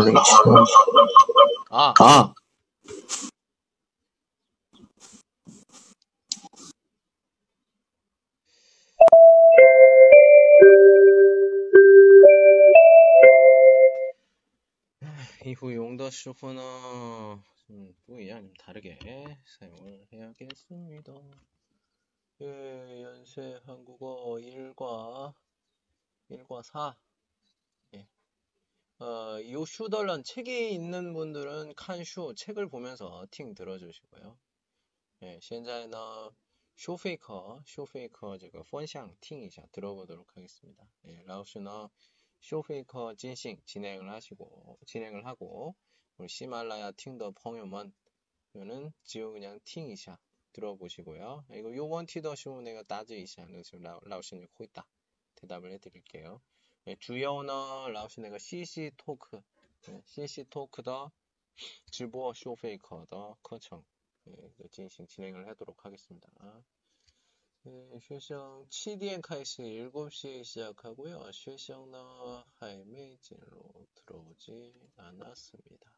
[0.00, 0.16] morning.
[1.70, 2.34] 아, 아,
[15.44, 16.62] 이후 용더 슈퍼는
[17.70, 18.98] 음, 뿌이야 좀 다르게
[19.44, 21.12] 사용을 해야겠습니다.
[22.42, 25.34] 예, 연세 한국어 1과
[26.30, 26.96] 1과 4.
[29.01, 29.03] 예.
[29.03, 34.37] 어, 요 슈덜런 책이 있는 분들은 칸슈 책을 보면서 팅 들어주시고요.
[35.23, 36.31] 예, 现在呢
[36.75, 40.85] 쇼페이커 쇼페이커 这个分享 팅이자 들어보도록 하겠습니다.
[41.05, 41.87] 예, 라오스는
[42.41, 45.75] 쇼페이커 진행 진행을 하시고 진행을 하고
[46.17, 47.93] 우리 시말라야 팅더 펑요먼
[48.55, 50.17] 는 지우 그냥 팅이샤
[50.53, 51.45] 들어보시고요.
[51.51, 54.87] 이거 요번 티더 쇼 내가 따지이샤 그래서 라오스는 코있다
[55.35, 56.41] 대답을 해드릴게요.
[56.87, 59.41] 예, 주요는 라오스 내가 CC 토크
[59.89, 61.11] 예, CC 토크 더
[61.91, 63.83] 直播 쇼페이커 더 커청
[64.27, 66.29] 예, 진행 진행을 하도록 하겠습니다.
[67.67, 71.31] 네, 쉐성 7点 开始 7시에 시작하고요.
[71.31, 71.99] 쉐성은
[72.59, 75.91] 하이메이진로 들어오지 않았습니다.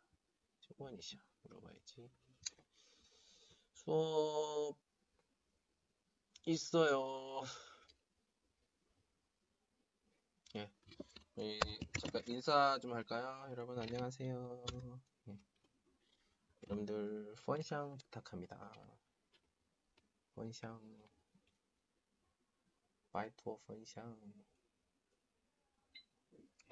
[0.62, 2.10] 조건이샤 물어봐야지.
[3.74, 4.78] 수업
[6.46, 7.44] 있어요.
[10.55, 10.71] 예.
[11.39, 11.59] 예.
[11.99, 13.47] 잠깐 인사 좀 할까요?
[13.51, 14.65] 여러분 안녕하세요.
[15.29, 15.39] 예.
[16.65, 18.71] 여러분들 펀샹 부탁합니다.
[20.35, 20.79] 펀샹
[23.13, 24.19] 바이토 펀샹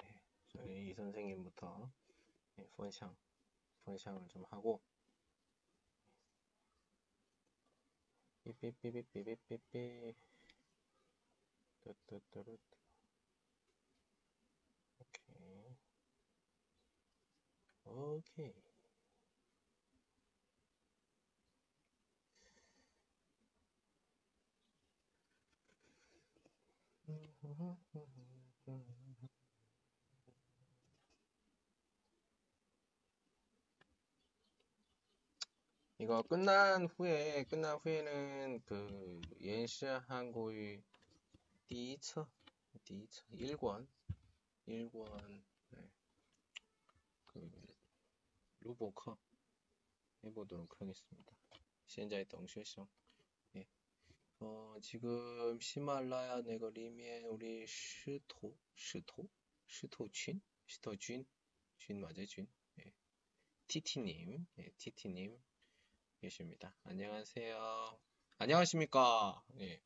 [0.03, 0.21] 예.
[0.49, 1.91] 저희 이 선생님부터
[2.59, 2.67] 예.
[2.77, 3.15] 펀샹
[3.85, 4.79] 펀샹을 좀 하고
[8.43, 10.13] 삐삐삐삐삐삐삐삐
[11.81, 12.80] 뚜뚜뚜뚜
[17.90, 18.52] 오케이
[35.98, 40.82] 이거 끝난 후에 끝난 후에는 그 연시 한국의
[41.68, 42.28] 第一册
[42.84, 43.86] 第一册 1권
[44.68, 45.90] 1권 네.
[47.26, 47.59] 그
[48.61, 49.17] 로보 커
[50.23, 51.35] 해보도록 하겠습니다.
[51.87, 52.87] 현재 동시에성
[53.55, 53.67] 예.
[54.39, 59.29] 어, 지금 시말라야 내거 리미엔 우리 슈토, 슈토,
[59.67, 61.25] 슈토쥔, 슈토쥔,
[61.79, 62.47] 쥔 맞아요 쥔
[62.79, 62.93] 예.
[63.67, 65.37] 티티님 예, 티티님
[66.21, 66.75] 계십니다.
[66.83, 67.99] 안녕하세요.
[68.37, 69.43] 안녕하십니까?
[69.59, 69.81] 예.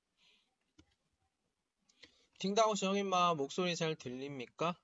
[2.40, 4.76] 팅다오 정인마 목소리 잘 들립니까?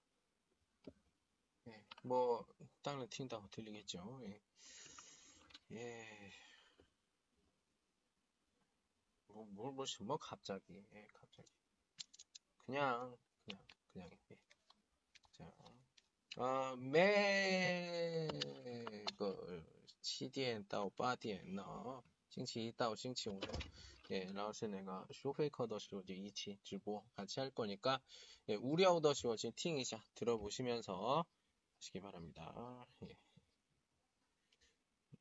[1.67, 1.85] 예.
[2.03, 2.47] 뭐
[2.82, 4.20] 땅을 팅다오 들리겠죠.
[4.24, 4.40] 예.
[5.72, 6.32] 예.
[9.28, 11.48] 뭐, 뭘, 뭘, 뭐, 갑자기, 예, 갑자기.
[12.58, 13.62] 그냥, 그냥,
[13.92, 14.36] 그냥, 예.
[15.32, 15.52] 자,
[16.36, 18.28] 아, 매,
[19.16, 19.64] 그,
[20.00, 23.52] 七点到八点呢，星期一到星期五呢，
[24.10, 28.00] 예, 然后是那个收费课的时候就一起直播 같이 할 거니까
[28.48, 31.26] 예, 우려더 시워 지금 팅이샤 들어보시면서
[31.80, 32.86] 하시기 바랍니다.
[33.04, 33.16] 예.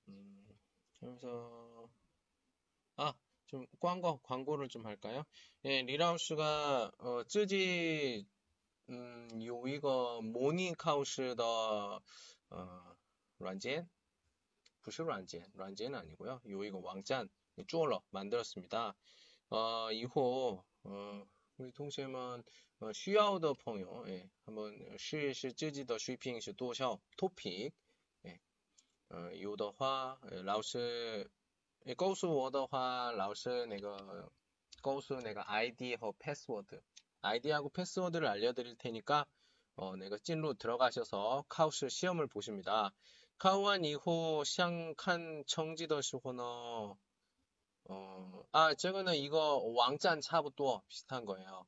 [0.07, 0.45] 음,
[0.99, 1.89] 그래서
[2.97, 3.13] 아,
[3.47, 5.23] 좀 광고 광고를 좀 할까요?
[5.65, 8.25] 예, 리라우스가 어, 쯔지
[8.89, 12.01] 음, 요 이거 모닝카우스 더
[12.49, 12.95] 어,
[13.39, 13.87] 란젠
[14.85, 16.41] 不是软件, 란젠은 아니고요.
[16.47, 17.27] 요 이거 왕짠
[17.65, 18.93] 쭈얼러 만들었습니다.
[19.49, 21.25] 어, 이후 어,
[21.57, 27.73] 우리 동시에만 어, 需要的朋友 예, 한번 试试自己的水平是多少 토픽
[28.25, 28.39] 예,
[29.09, 31.29] 어, 有的话老师
[31.97, 34.31] 告诉我的话老师那个
[34.81, 36.81] 告诉那个 아이디 和 패스워드
[37.21, 39.25] 아이디하고 패스워드를 알려드릴 테니까
[39.77, 42.93] 어, 내가 찐로 들어가셔서 카우스 시험을 보십니다.
[43.37, 46.95] 看完以后想看成绩的时候呢，
[47.89, 51.67] 어, 아, 저거는 이거 왕짠 차부터 비슷한 거예요.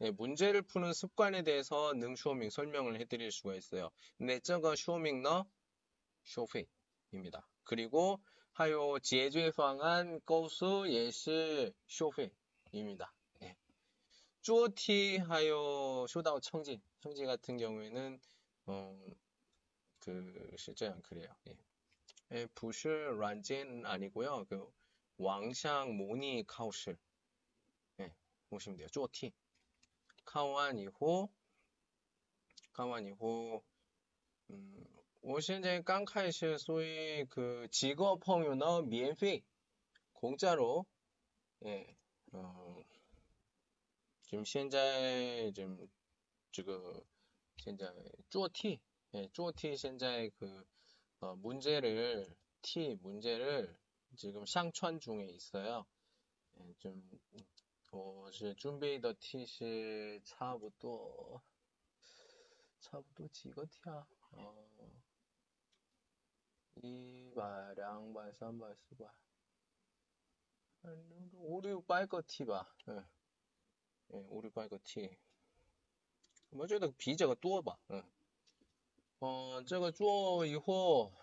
[0.00, 3.90] 네, 문제를 푸는 습관에 대해서 능쇼밍 설명을 해드릴 수가 있어요.
[4.16, 5.44] 네, 내적은 쇼밍너
[6.24, 7.46] 쇼페입니다.
[7.64, 8.18] 그리고
[8.52, 13.12] 하요 지해주의 방안 고수 예시 쇼페입니다.
[13.40, 13.54] 네.
[14.40, 18.18] 쭈어티 하요 쇼다오 청지 청지 같은 경우에는
[18.68, 18.98] 어,
[19.98, 21.28] 그 실제 안 그래요.
[21.48, 21.58] 예.
[22.32, 24.46] 예, 부시 란젠 아니고요.
[24.48, 24.66] 그
[25.18, 26.96] 왕샹 모니 카우실
[28.00, 28.14] 예,
[28.48, 28.88] 보시면 돼요.
[28.88, 29.30] 쪼티
[30.29, 31.29] 看完以后
[32.73, 33.63] 看完以后
[34.47, 34.85] 嗯
[35.21, 39.43] 我现在刚开始，所以그 직업朋友呢免费
[40.13, 40.85] 공짜로
[41.65, 41.95] 예,
[42.31, 42.83] 어,
[44.21, 45.89] 지금 현재 지금
[46.51, 47.03] 这个
[47.57, 47.87] 현재
[48.29, 48.79] 쪼티
[49.15, 50.65] 예, 쪼티 현재 그
[51.21, 53.75] 어, 문제를 T 문제를
[54.15, 55.87] 지금 상传 중에 있어요.
[56.59, 57.01] 예, 좀
[57.91, 61.41] 我是准备的题是差不多
[62.79, 64.07] 差不多几个题啊？
[64.31, 64.55] 哦。
[66.81, 69.07] 一百、两百、三百、四百，
[71.31, 73.05] 五六百个题吧，嗯，
[74.09, 75.17] 嗯，五六百个题，
[76.49, 78.03] 我觉得比这个多吧，嗯，
[79.19, 81.13] 哦，这个做以后，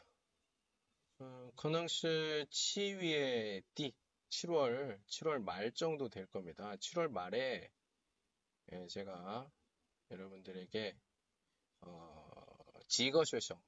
[1.18, 3.94] 嗯，可能是七月底，
[4.29, 6.75] 7월, 7월 말 정도 될 겁니다.
[6.77, 7.71] 7월 말에
[8.71, 9.49] 예, 제가
[10.11, 10.97] 여러분들에게
[11.81, 12.57] 어,
[12.87, 13.59] 지거쇼쇼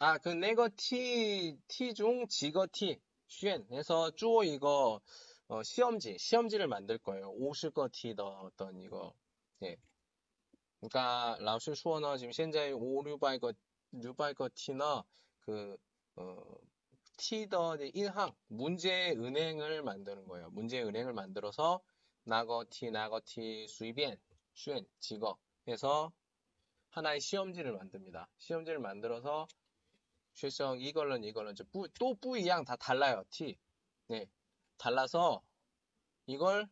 [0.00, 5.00] 아, 그 네거 T, T 중 지거 T, 쉔해서 쪼 이거
[5.48, 7.32] 어, 시험지, 시험지를 만들 거예요.
[7.32, 9.12] 50거 T 더 어떤 이거.
[9.62, 9.76] 예.
[10.80, 13.54] 그러니까 라오스 수어너 지금 현재 5, 600거
[13.94, 15.04] 600거 T너
[15.40, 15.76] 그
[16.16, 16.42] 어,
[17.18, 20.50] 티더 1항 문제 은행을 만드는 거예요.
[20.50, 21.80] 문제 은행을 만들어서
[22.24, 24.16] 나거티 나거티 수입엔
[24.54, 26.12] 쉔 직업 해서
[26.90, 28.28] 하나의 시험지를 만듭니다.
[28.38, 29.48] 시험지를 만들어서
[30.32, 31.54] 실성 이걸는 이걸는
[31.98, 33.24] 또 뿌이양 다 달라요.
[33.30, 33.58] 티
[34.06, 34.26] 네.
[34.76, 35.42] 달라서
[36.26, 36.68] 이걸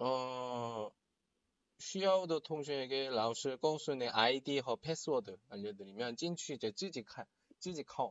[0.00, 0.90] 어
[1.78, 7.26] 쉬어우드 통신에게 라오스 공순의 아이디 허 패스워드 알려드리면 찐취 이제 찌직할
[7.60, 8.10] 찌직하.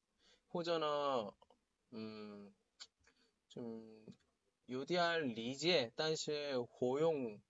[0.50, 1.32] 或者呢
[1.90, 2.52] 嗯，
[3.48, 4.06] 좀
[4.66, 7.40] 有点理解，但是活用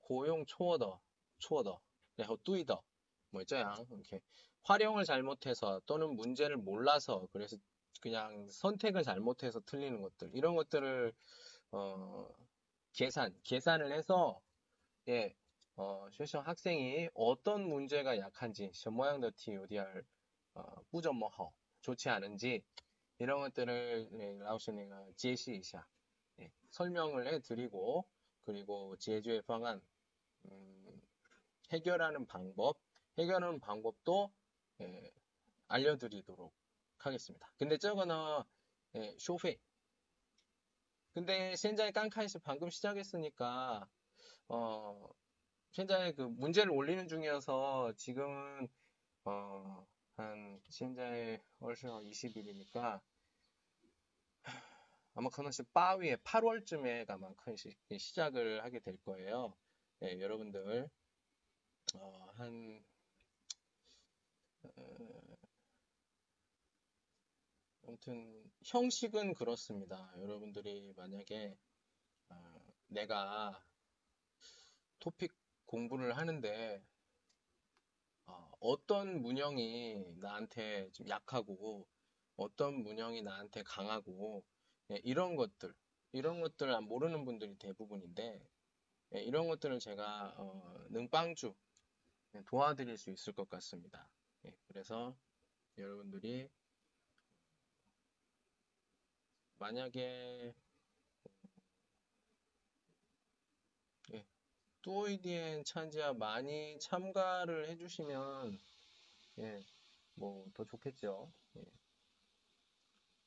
[0.00, 1.00] 活用错的，
[1.38, 1.80] 错的，
[2.16, 2.82] 然后对的，
[3.30, 4.20] 뭐这样，OK。
[4.64, 7.56] 활용을 잘못해서 또는 문제를 몰라서 그래서
[8.00, 11.14] 그냥 선택을 잘못해서 틀리는 것들 이런 것들을
[11.72, 12.28] 어,
[12.92, 14.42] 계산 계산을 해서
[15.08, 15.34] 예,
[15.76, 20.04] 어, 실시 학생이 어떤 문제가 약한지 什么样的题有点
[20.54, 22.63] 어, 不怎么好 좋지 않은지
[23.19, 25.85] 이런 것들을 네, 라오스네가 제시一下
[26.39, 28.07] 예, 설명을 해드리고
[28.45, 29.81] 그리고 제주의 방안
[30.45, 31.01] 음,
[31.71, 32.77] 해결하는 방법
[33.17, 34.31] 해결하는 방법도
[34.81, 35.11] 예,
[35.67, 36.53] 알려드리도록
[36.97, 37.51] 하겠습니다.
[37.57, 38.15] 근데 저거는
[38.95, 39.57] 예, 쇼페.
[41.13, 43.87] 근데 현재 깡카이스 방금 시작했으니까
[44.47, 45.09] 어
[45.73, 48.67] 현재 그 문제를 올리는 중이어서 지금은
[49.25, 53.01] 어 한 현재 월세 20일이니까
[55.15, 59.55] 아마 그것이 빠위에 8월쯤에 아마 큰 시작을 하게 될 거예요.
[60.03, 60.89] 예, 여러분들
[61.95, 62.83] 어, 한
[67.85, 70.13] 아무튼 형식은 그렇습니다.
[70.17, 71.57] 여러분들이 만약에
[72.29, 73.63] 어, 내가
[74.99, 75.31] 토픽
[75.65, 76.83] 공부를 하는데
[78.25, 81.87] 어, 떤 문형이 나한테 좀 약하고
[82.35, 84.43] 어떤 문형이 나한테 강하고
[84.91, 85.73] 예, 이런 것들
[86.11, 88.47] 이런 것들을 모르는 분들이 대부분인데
[89.15, 91.53] 예, 이런 것들을 제가 어, 능빵주
[92.35, 94.09] 예, 도와드릴 수 있을 것 같습니다.
[94.45, 95.15] 예, 그래서
[95.77, 96.49] 여러분들이
[99.59, 100.53] 만약에
[104.13, 104.25] 예,
[104.83, 108.59] 뚜오이디엔 찬지아 많이 참가를 해주시면
[109.39, 109.63] 예,
[110.15, 111.31] 뭐 더 좋겠죠.
[111.57, 111.63] 예.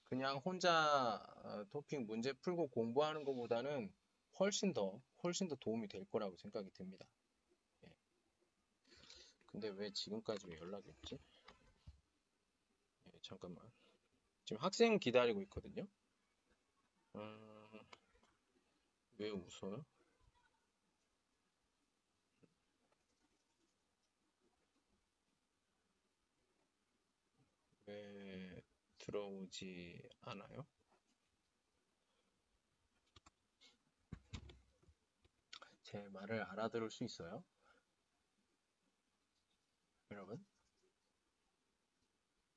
[0.04, 3.92] 그냥 혼자 어, 토픽 문제 풀고 공부하는 것보다는
[4.38, 7.06] 훨씬 더 훨씬 더 도움이 될 거라고 생각이 듭니다.
[9.46, 11.18] 근데 왜 지금까지 왜 연락이 없지?
[13.06, 13.64] 예, 잠깐만.
[14.44, 15.88] 지금 학생 기다리고 있거든요.
[17.14, 17.80] 음,
[19.18, 19.84] 왜 웃어요?
[27.86, 28.62] 왜
[28.98, 30.66] 들어오지 않아요?
[35.82, 37.44] 제 말을 알아들을 수 있어요?
[40.10, 40.44] 여러분?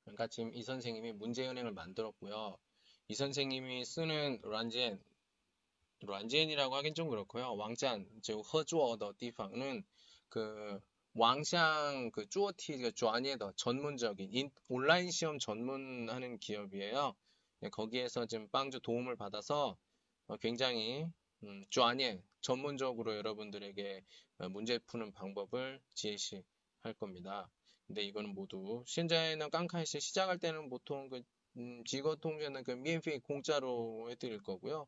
[0.02, 2.58] 그러니까 지금 이 선생님이 문제은행을 만들었고요.
[3.08, 5.00] 이 선생님이 쓰는 란젠,
[6.00, 7.54] 란젠이라고 하긴 좀 그렇고요.
[7.54, 9.84] 왕짠, 즉 허주어 더 디팡은
[10.28, 10.80] 그
[11.20, 17.14] 왕샹 그 쭈어티 그 쭈아니에더 전문적인 인, 온라인 시험 전문하는 기업이에요.
[17.60, 19.76] 네, 거기에서 지금 빵주 도움을 받아서
[20.28, 21.04] 어, 굉장히
[21.42, 24.02] 음, 쭈아니에 전문적으로 여러분들에게
[24.38, 27.50] 어, 문제 푸는 방법을 제시할 겁니다.
[27.86, 31.20] 근데 이거는 모두 현재는 깡카이시 시작할 때는 보통 그
[31.58, 34.86] 음, 직업 통제는 그 미엔페이 공짜로 해드릴 거고요.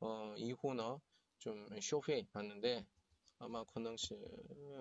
[0.00, 0.98] 어, 이후는
[1.38, 2.84] 좀 쇼페이 하는데
[3.40, 4.16] 아마 건능씨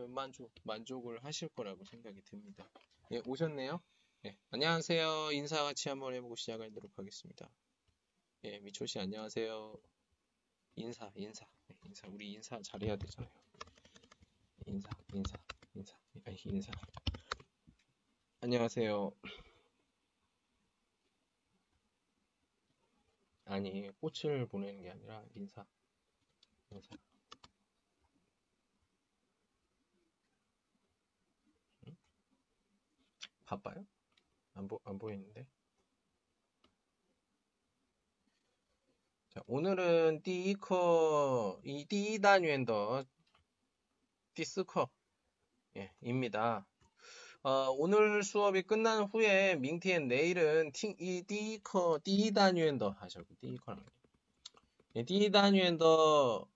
[0.10, 2.68] 만족 만족을 하실 거라고 생각이 듭니다.
[3.12, 3.80] 예, 오셨네요.
[4.26, 5.32] 예, 안녕하세요.
[5.32, 7.50] 인사 같이 한번 해보고 시작하도록 하겠습니다.
[8.46, 9.76] 예, 미초 씨 안녕하세요.
[10.76, 12.08] 인사, 인사, 예, 인사.
[12.08, 13.32] 우리 인사 잘해야 되잖아요.
[14.66, 15.38] 인사, 인사,
[15.76, 15.96] 인사,
[16.26, 16.72] 아니, 인사.
[18.42, 19.12] 안녕하세요.
[23.46, 25.66] 아니, 꽃을 보내는 게 아니라 인사.
[26.72, 26.90] 인사.
[33.47, 33.87] 바빠요?
[34.55, 35.47] 안, 보, 안 보이는데?
[39.31, 43.07] 자, 오늘은 第一课, 이 第一单元的
[44.35, 44.89] 第四课,
[45.77, 46.67] 예, 입니다.
[47.45, 53.85] 어, 오늘 수업이 끝난 후에 민티엔 내일은 팅, 이 디커 디단위엔더 하셔고 디커랑
[54.95, 56.49] 예, 디단위엔더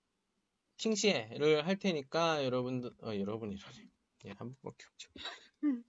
[0.76, 3.78] 팅시에를 할 테니까 여러분들 어, 여러분이라니
[4.26, 5.10] 예, 한 번밖에 없죠.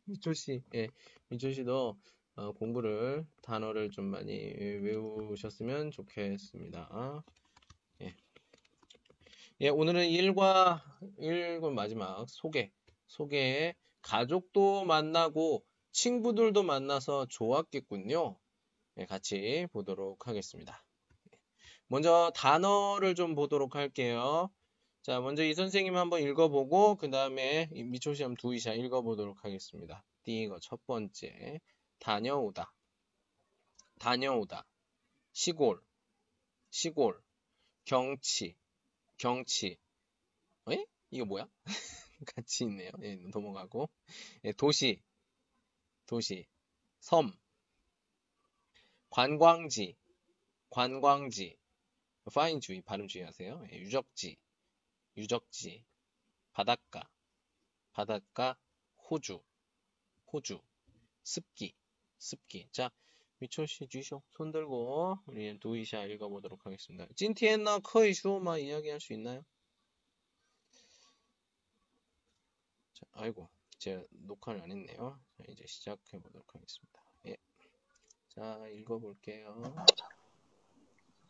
[0.05, 0.89] 미초 씨, 예,
[1.29, 1.97] 미초 씨도
[2.35, 7.23] 어, 공부를 단어를 좀 많이 외우셨으면 좋겠습니다.
[8.01, 8.15] 예.
[9.61, 10.83] 예, 오늘은 1과
[11.19, 12.73] 1권 마지막 소개
[13.07, 18.37] 소개 가족도 만나고 친구들도 만나서 좋았겠군요.
[18.95, 20.83] 네, 같이 보도록 하겠습니다.
[21.87, 24.51] 먼저 단어를 좀 보도록 할게요.
[25.03, 30.05] 자, 먼저 이 선생님 한번 읽어보고 그 다음에 미초시험 두이샤 읽어보도록 하겠습니다.
[30.23, 31.61] 띠거 첫 번째.
[31.99, 32.73] 다녀오다.
[33.99, 34.65] 다녀오다.
[35.33, 35.83] 시골.
[36.71, 37.21] 시골.
[37.85, 38.55] 경치.
[39.19, 39.77] 경치.
[40.71, 40.87] 에?
[41.11, 41.49] 이거 뭐야?
[42.37, 42.93] 같이 있네요.
[43.03, 43.91] 예, 넘어가고.
[44.45, 45.03] 예, 도시,
[46.07, 46.47] 도시,
[47.01, 47.33] 섬,
[49.11, 49.97] 관광지,
[50.71, 51.57] 관광지,
[52.33, 53.65] 파인 주의, 발음 주의하세요.
[53.73, 54.37] 예, 유적지,
[55.17, 55.85] 유적지,
[56.53, 57.09] 바닷가,
[57.93, 58.57] 바닷가,
[59.11, 59.43] 호주,
[60.33, 60.61] 호주,
[61.23, 61.75] 습기,
[62.19, 62.69] 습기.
[62.73, 62.91] 자,
[63.39, 67.07] 미초시 주쇼 손 들고 우리 도이샤 읽어보도록 하겠습니다.
[67.17, 69.45] 찐티엔나 커이 슈오마 이야기할 수 있나요?
[73.13, 75.21] 아이고, 제가 녹화를 안 했네요.
[75.37, 77.03] 자, 이제 시작해 보도록 하겠습니다.
[77.27, 77.37] 예.
[78.29, 79.75] 자, 읽어볼게요.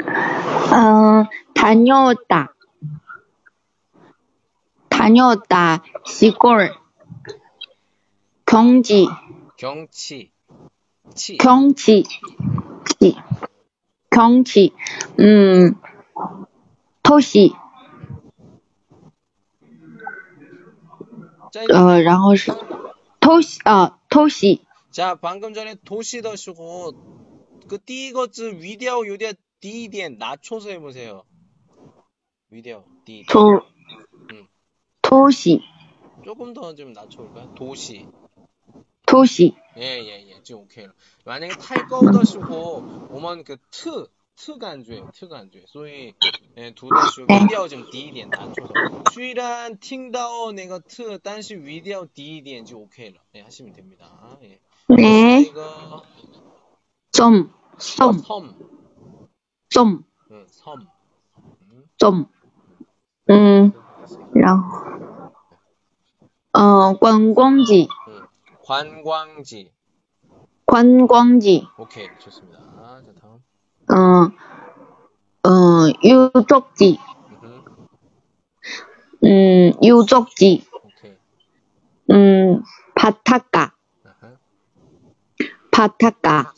[0.01, 1.25] 어,
[1.55, 2.55] 다녀왔다.
[5.02, 5.84] 다녀왔다.
[6.06, 6.74] 시골.
[8.46, 9.08] 경지.
[9.58, 10.32] 경치.
[11.16, 11.38] 치.
[11.38, 12.04] 경치.
[13.00, 13.16] 치.
[14.10, 14.74] 경치.
[15.20, 15.76] 음,
[17.04, 17.54] 도시.
[21.74, 22.52] 呃，然后是
[23.20, 24.66] 偷袭啊，偷袭。
[24.92, 26.94] 자, 방금 전에 도시더 쓰고
[27.68, 31.24] 그 띠거즈 위디오 요디아 디디엔 낮춰서 해보세요.
[32.50, 33.26] 위디오 디.
[33.28, 33.62] 토, 음.
[35.12, 35.62] 토시,
[36.24, 37.54] 조금 더 좀 낮춰볼까요?
[37.56, 38.08] 도시.
[39.06, 39.56] 토시.
[39.78, 40.44] 예, 예, 예.
[40.44, 40.88] 지금 오케이.
[41.26, 45.10] 만약에 탈거더 쓰고 오면 그 트, 트가 안 줘요.
[45.14, 45.64] 트가 안 줘요.
[45.68, 46.14] 所以
[46.58, 48.74] 예, 두더 쓰고 위디오 좀 디디엔 낮춰서.
[49.14, 53.22] 虽然听到那个特，但是语调低一点就 OK 了。
[53.36, 54.38] 예, 하시면 됩니다.
[54.44, 54.60] 예.
[54.90, 56.04] 네, 이거
[57.12, 58.56] 좀, 좀, 섬,
[59.70, 60.88] 좀, 응, 섬.
[61.62, 62.26] 음, 좀.
[63.30, 63.72] 음,
[64.34, 65.32] 然后，
[66.54, 68.28] 呃，观光지, 응.
[68.64, 69.72] 관광지.
[70.66, 71.68] 관광지.
[71.78, 72.60] 오케이, 좋습니다.
[73.06, 73.42] 자, 다음.
[73.90, 74.32] 어,
[75.50, 75.50] 어,
[76.04, 77.00] 유적지,
[77.42, 77.64] 음흠,
[79.24, 81.18] 음, 유적지, 오케이.
[82.12, 82.64] 음,
[82.96, 83.74] 바닷가,
[84.04, 84.38] 아하.
[85.72, 86.54] 바닷가,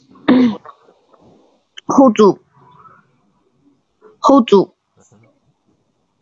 [1.98, 2.38] 호주,
[4.27, 4.72] 호주,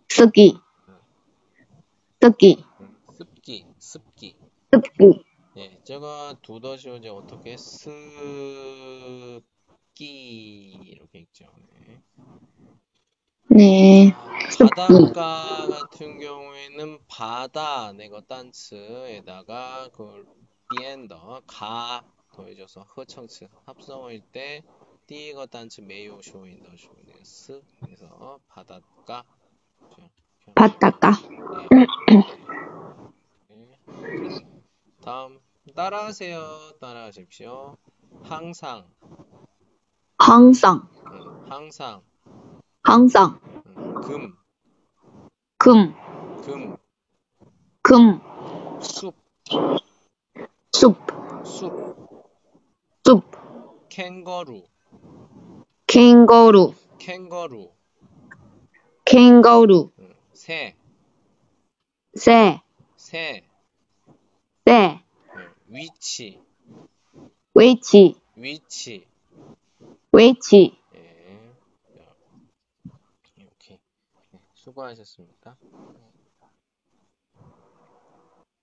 [0.10, 0.60] 습기,
[2.23, 4.37] 습기, 음, 습기, 습기.
[4.73, 5.25] 습기,
[5.57, 7.91] 예, 제가 두더쇼 이제 어떻게 습기
[10.71, 11.47] 이렇게 있죠.
[11.73, 12.01] 네.
[13.49, 20.25] 네, 아, 습기, 바닷가 같은 경우에는 바다 내거 단츠에다가 그
[20.79, 24.63] 비엔더 가 더해져서 허청츠 합성어일 때
[25.09, 29.25] 띠거 단츠 메요 쇼인 더 쇼는 스 그래서 바닷가
[29.81, 30.22] 그렇죠?
[33.49, 33.77] 네.
[35.03, 35.41] 다음
[35.75, 36.73] 따라하세요.
[36.81, 37.77] 따라하십시오.
[38.23, 38.87] 항상.
[40.19, 42.03] 항상, 음, 항상.
[42.83, 44.37] 항상, 음, 금.
[45.59, 45.95] 금,
[46.43, 46.77] 금,
[47.83, 48.21] 금,
[48.81, 49.15] 숲,
[50.73, 50.97] 숲,
[51.45, 51.73] 숲,
[53.05, 53.25] 숲,
[53.89, 54.65] 캥거루,
[55.87, 57.71] 캥거루, 캥거루,
[59.05, 59.92] 캥거루, 음,
[60.35, 60.75] 새,
[62.15, 62.61] 새,
[62.97, 63.45] 새,
[64.65, 65.05] 새,
[65.37, 66.41] 음, 위치,
[67.55, 69.07] 위치, 위치,
[70.13, 71.55] 위치, 예,
[71.95, 72.17] 자,
[73.37, 73.81] 이렇게
[74.31, 75.57] 네, 수고하셨습니다.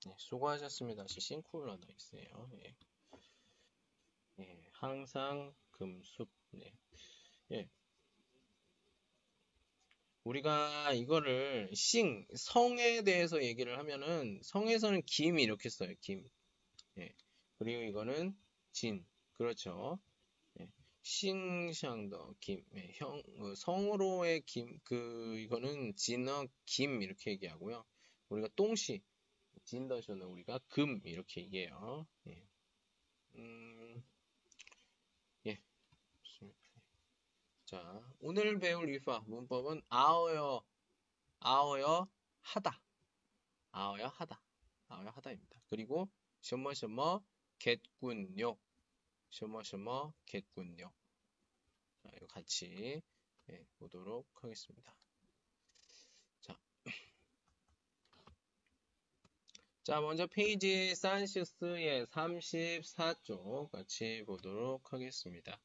[0.05, 1.05] 네, 수고하셨습니다.
[1.07, 2.49] 싱쿨러도 있어요.
[2.53, 2.75] 예.
[4.39, 6.29] 예, 항상 금숙.
[6.51, 6.73] 네.
[7.51, 7.69] 예.
[10.23, 15.93] 우리가 이거를 싱, 성에 대해서 얘기를 하면은 성에서는 김 이렇게 써요.
[16.01, 16.23] 김.
[16.97, 17.13] 예.
[17.57, 18.35] 그리고 이거는
[18.71, 19.05] 진.
[19.33, 19.99] 그렇죠.
[20.59, 20.67] 예.
[21.01, 22.63] 싱샹더 김.
[22.75, 22.91] 예.
[22.95, 27.85] 형, 어, 성으로의 김, 그, 이거는 진어 김 이렇게 얘기하고요.
[28.29, 29.01] 우리가 똥시,
[29.63, 32.05] 진더쇼는 우리가 금 이렇게 얘기해요.
[32.27, 32.43] 예.
[33.35, 34.03] 음,
[35.45, 35.57] 예.
[36.23, 36.59] 좋습니다.
[37.68, 40.64] 자, 오늘 배울 유파 문법은 아어여,
[41.40, 42.08] 아어여
[42.40, 42.80] 하다,
[43.72, 44.40] 아어여 하다,
[44.88, 45.60] 아어여 하다입니다.
[45.68, 46.08] 그리고
[46.44, 47.24] 什么什么
[47.58, 48.58] 겠군요,
[49.30, 50.92] 什么什么 겠군요.
[52.02, 53.02] 자, 이거 같이
[53.48, 54.94] 예, 보도록 하겠습니다.
[56.42, 56.58] 자,
[59.82, 65.58] 자, 먼저 페이지 산시스의 34쪽 같이 보도록 하겠습니다.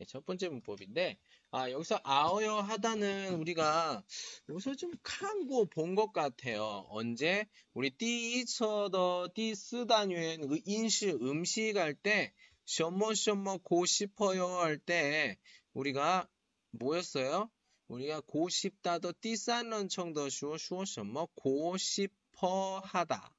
[0.00, 1.18] 네, 첫 번째 문법인데,
[1.50, 4.02] 아, 여기서 아어여 하다는 우리가
[4.48, 6.86] 여기서 좀 칸고 본 것 같아요.
[6.88, 7.46] 언제?
[7.74, 12.32] 우리 띠이처더 띠쓰다뉴엔 그 인시 음식 할 때,
[12.64, 15.36] 셔머 셔머 고 싶어요 할 때,
[15.74, 16.26] 우리가
[16.70, 17.50] 뭐였어요?
[17.88, 23.34] 우리가 고 싶다 더 띠싼런 청더 슈어 슈어 셔머 고 싶어 하다.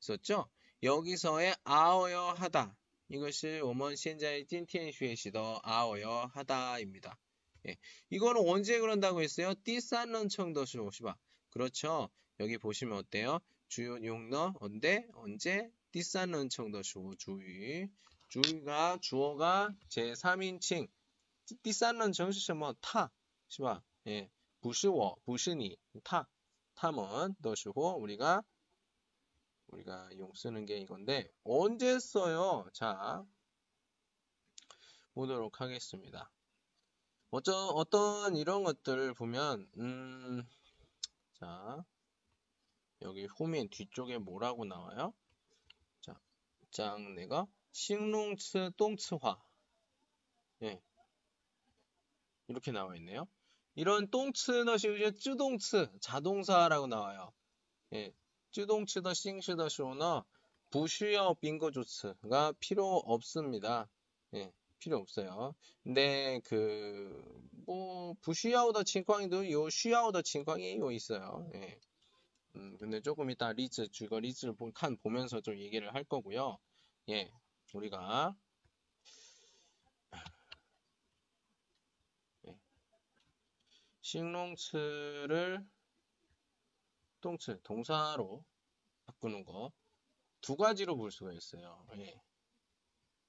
[0.00, 0.48] 있었죠?
[0.84, 2.76] 여기서의 아어여 하다.
[3.08, 7.16] 이것이 오먼 신자의 찐티엔슈에시더 아어여 하다입니다.
[7.68, 7.76] 예,
[8.10, 9.54] 이거는 언제 그런다고 했어요?
[9.64, 11.16] 띠싼런 청도시 오시바.
[11.50, 12.10] 그렇죠.
[12.40, 13.38] 여기 보시면 어때요?
[13.68, 15.06] 주요 용너 언제?
[15.14, 17.88] 언제 띠싼런 청도시 주의
[18.28, 20.88] 주의가 주어가 제 3인칭
[21.62, 23.10] 띠싼런 정시시면 뭐, 타
[23.48, 23.82] 시바.
[24.08, 24.28] 예,
[24.60, 26.28] 부시워 부시니 타
[26.74, 28.42] 타먼 도시고 우리가
[29.68, 32.68] 우리가 용 쓰는 게 이건데 언제 써요?
[32.72, 33.24] 자
[35.14, 36.30] 보도록 하겠습니다.
[37.30, 40.48] 어쩌, 어떤 이런 것들을 보면 음,
[41.34, 41.84] 자
[43.02, 45.12] 여기 후면 뒤쪽에 뭐라고 나와요?
[46.00, 46.18] 자,
[46.70, 49.42] 장 내가 싱롱츠 똥츠화
[50.62, 50.82] 예
[52.48, 53.26] 이렇게 나와 있네요.
[53.74, 54.76] 이런 똥츠는
[55.20, 57.32] 쯔동츠 자동사라고 나와요.
[57.92, 58.14] 예,
[58.55, 60.25] 自动词的 싱시더 쇼너
[60.69, 63.89] 부需要 빙거조츠가 필요 없습니다.
[64.33, 65.53] 예, 필요 없어요.
[65.83, 71.49] 근데 그 뭐 부需要的 情况도 요 需要的 情况이 요 있어요.
[71.55, 71.79] 예.
[72.55, 76.57] 음, 근데 조금 이따 리즈 주거 리즈를 칸 보면서 좀 얘기를 할 거고요.
[77.09, 77.31] 예,
[77.73, 78.35] 우리가
[82.47, 82.55] 예.
[84.01, 85.65] 싱롱츠를
[87.20, 88.44] 통칭 동사로
[89.06, 89.72] 바꾸는 거
[90.46, 91.84] 두 가지로 볼 수가 있어요.
[91.96, 92.20] 예.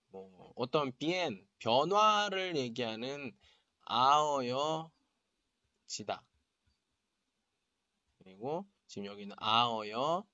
[0.10, 3.36] 뭐 어떤 비엔 변화를 얘기하는
[3.86, 4.92] 아어여지다
[8.20, 10.28] 그리고 지금 여기는 아어여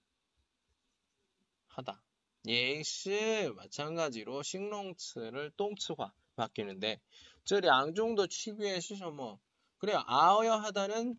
[1.68, 2.04] 하다.
[2.48, 7.00] 예시 마찬가지로 식농츠를 똥츠화 바뀌는데
[7.46, 9.40] 저양 정도 취비해 쓰셔 뭐
[9.78, 11.18] 그래 아어여 하다는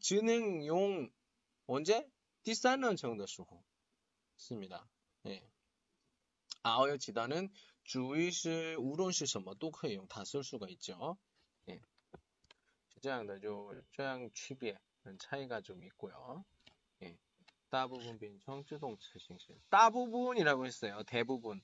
[0.00, 1.08] 지능용
[1.69, 2.09] 언제?
[2.43, 3.63] 第三人称的时候
[4.37, 4.87] 씁니다.
[5.25, 5.43] 예.
[6.63, 7.49] 아어여 지다는
[7.83, 11.17] 주의是 우론是 什么都可以用다 쓸 수가 있죠.
[11.69, 11.81] 예.
[13.01, 14.79] 这样的就这样区别
[15.19, 16.43] 차이가 좀 있고요.
[17.01, 17.17] 예.
[17.69, 19.55] 大部分变成自动词形式.
[19.69, 21.03] 다부분이라고 했어요.
[21.03, 21.61] 대부분.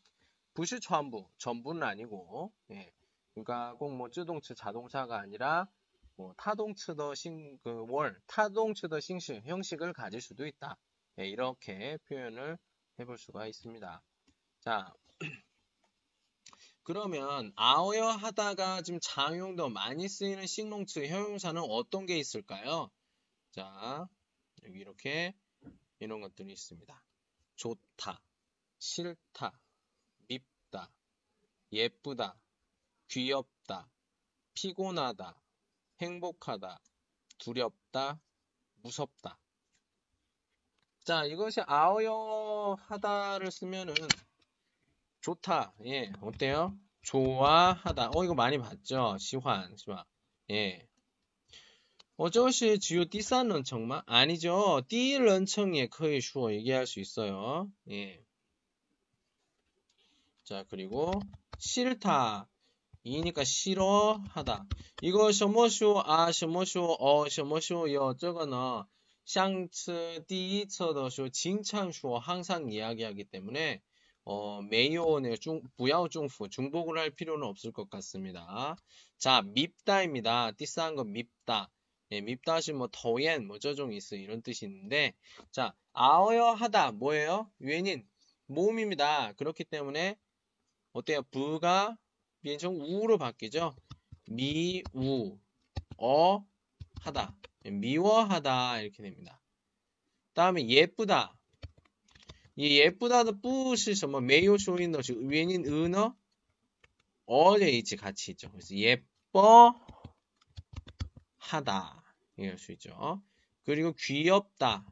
[0.54, 1.30] 不是 전부.
[1.38, 2.52] 전부는 아니고.
[2.72, 2.92] 예.
[3.34, 5.68] 그러니까 꼭 뭐自动词 자동차가 아니라
[6.17, 10.77] 뭐 타동 츠더 싱, 그 월, 타동 츠더 싱시 형식을 가질 수도 있다.
[11.19, 12.59] 예, 이렇게 표현을
[12.99, 14.03] 해볼 수가 있습니다.
[14.61, 14.95] 자,
[16.83, 22.91] 그러면 아어여 하다가 지금 장용도 많이 쓰이는 싱롱츠 형용사는 어떤 게 있을까요?
[23.51, 24.09] 자,
[24.65, 25.35] 여기 이렇게
[25.99, 27.03] 이런 것들이 있습니다.
[27.57, 28.23] 좋다,
[28.79, 29.59] 싫다,
[30.29, 30.91] 밉다,
[31.73, 32.39] 예쁘다,
[33.09, 33.91] 귀엽다,
[34.55, 35.41] 피곤하다,
[36.01, 36.81] 행복하다,
[37.39, 38.21] 두렵다,
[38.83, 39.39] 무섭다.
[41.05, 43.95] 자, 이것이 아어여 하다를 쓰면은
[45.21, 45.73] 좋다.
[45.85, 46.77] 예, 어때요?
[47.03, 48.11] 좋아하다.
[48.15, 49.17] 어, 이거 많이 봤죠?
[49.19, 50.05] 시환, 시환.
[50.51, 50.89] 예.
[52.17, 54.83] 어저씨 지요 띠싼 정말 아니죠.
[54.89, 57.71] 띠 런청에 거의 쉬워 얘기할 수 있어요.
[57.91, 58.25] 예.
[60.43, 61.13] 자, 그리고
[61.59, 62.49] 싫다.
[63.06, 64.66] 이니까 싫어하다.
[65.02, 68.16] 이거 什么쇼 아, 什么쇼 어, 什么쇼요.
[68.18, 68.84] 저거는
[69.26, 73.82] 샹츠 디처더쇼 칭찬쇼 항상 이야기하기 때문에
[74.24, 78.76] 어, 메이오의 중, 부야오 중fu 중복을 할 필요는 없을 것 같습니다.
[79.18, 80.52] 자, 밉다입니다.
[80.52, 81.72] 띠스한 거 밉다.
[82.12, 85.14] 예, 밉다시 뭐 더옌 뭐 저종 있어 이런 뜻이 있는데
[85.50, 87.50] 자, 아어여 하다 뭐예요?
[87.62, 88.06] 유엔인
[88.48, 89.34] 모음입니다.
[89.34, 90.18] 그렇기 때문에
[90.94, 91.24] 어때요?
[91.32, 91.98] 부가
[92.47, 93.75] 비행청 우로 바뀌죠.
[94.29, 95.37] 미우
[95.99, 96.47] 어
[97.01, 99.43] 하다 미워하다 이렇게 됩니다.
[100.33, 101.37] 다음에 예쁘다
[102.55, 106.15] 이 예쁘다도 뿌시 정말 매요 쇼인너 즉 위에는 은어
[107.25, 108.49] 어제 있지 같이 있죠.
[108.53, 109.75] 그래서 예뻐하다
[112.37, 113.25] 이럴 수 있죠.
[113.65, 114.85] 그리고 귀엽다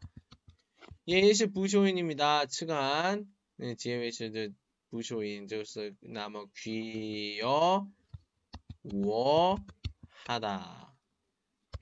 [1.06, 2.46] 예시 부쇼인입니다.
[2.46, 4.52] 측한 네, 지혜의 시들
[4.94, 7.84] 무쇼인 즉즉 나무 귀여
[8.84, 9.56] 워
[10.24, 10.96] 하다.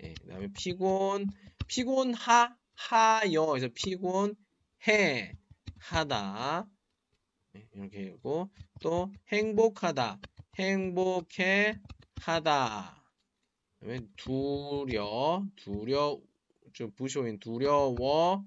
[0.03, 1.27] 예, 다음에 피곤
[1.67, 3.45] 피곤하 하여.
[3.45, 5.37] 그래서 피곤해
[5.79, 6.67] 하다.
[7.57, 8.49] 예, 이렇게 되고
[8.81, 10.19] 또 행복하다
[10.59, 11.79] 행복해
[12.17, 13.05] 하다.
[13.79, 16.19] 그다음에 두려 두려
[16.73, 18.43] 좀 부쇼인 두려워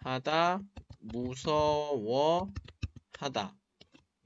[0.00, 0.60] 하다
[0.98, 2.52] 무서워
[3.18, 3.58] 하다.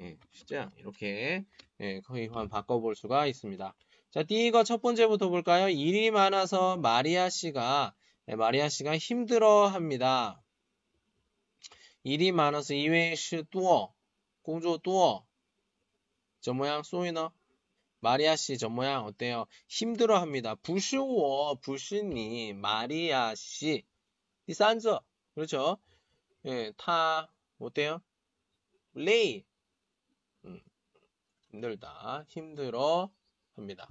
[0.03, 1.45] 예, 시장 이렇게
[1.81, 3.75] 예, 거의만 바꿔볼 수가 있습니다.
[4.11, 5.69] 자, 띠거 첫 번째부터 볼까요?
[5.69, 7.95] 일이 많아서 마리아 씨가
[8.29, 10.43] 예, 마리아 씨가 힘들어합니다.
[12.05, 13.93] 일이 많아서 이외시 뚜어
[14.43, 15.25] 공조 뚜어
[16.41, 17.33] 저 모양 소이너
[18.01, 19.47] 마리아 씨 저 모양 어때요?
[19.69, 20.57] 힘들어합니다.
[20.57, 23.85] 부시워 부시니 마리아 씨
[24.47, 25.01] 디산저
[25.35, 25.79] 그렇죠?
[26.47, 28.03] 예, 타 어때요?
[28.95, 29.45] 레이
[31.53, 33.11] 힘들다 힘들어
[33.55, 33.89] 합니다.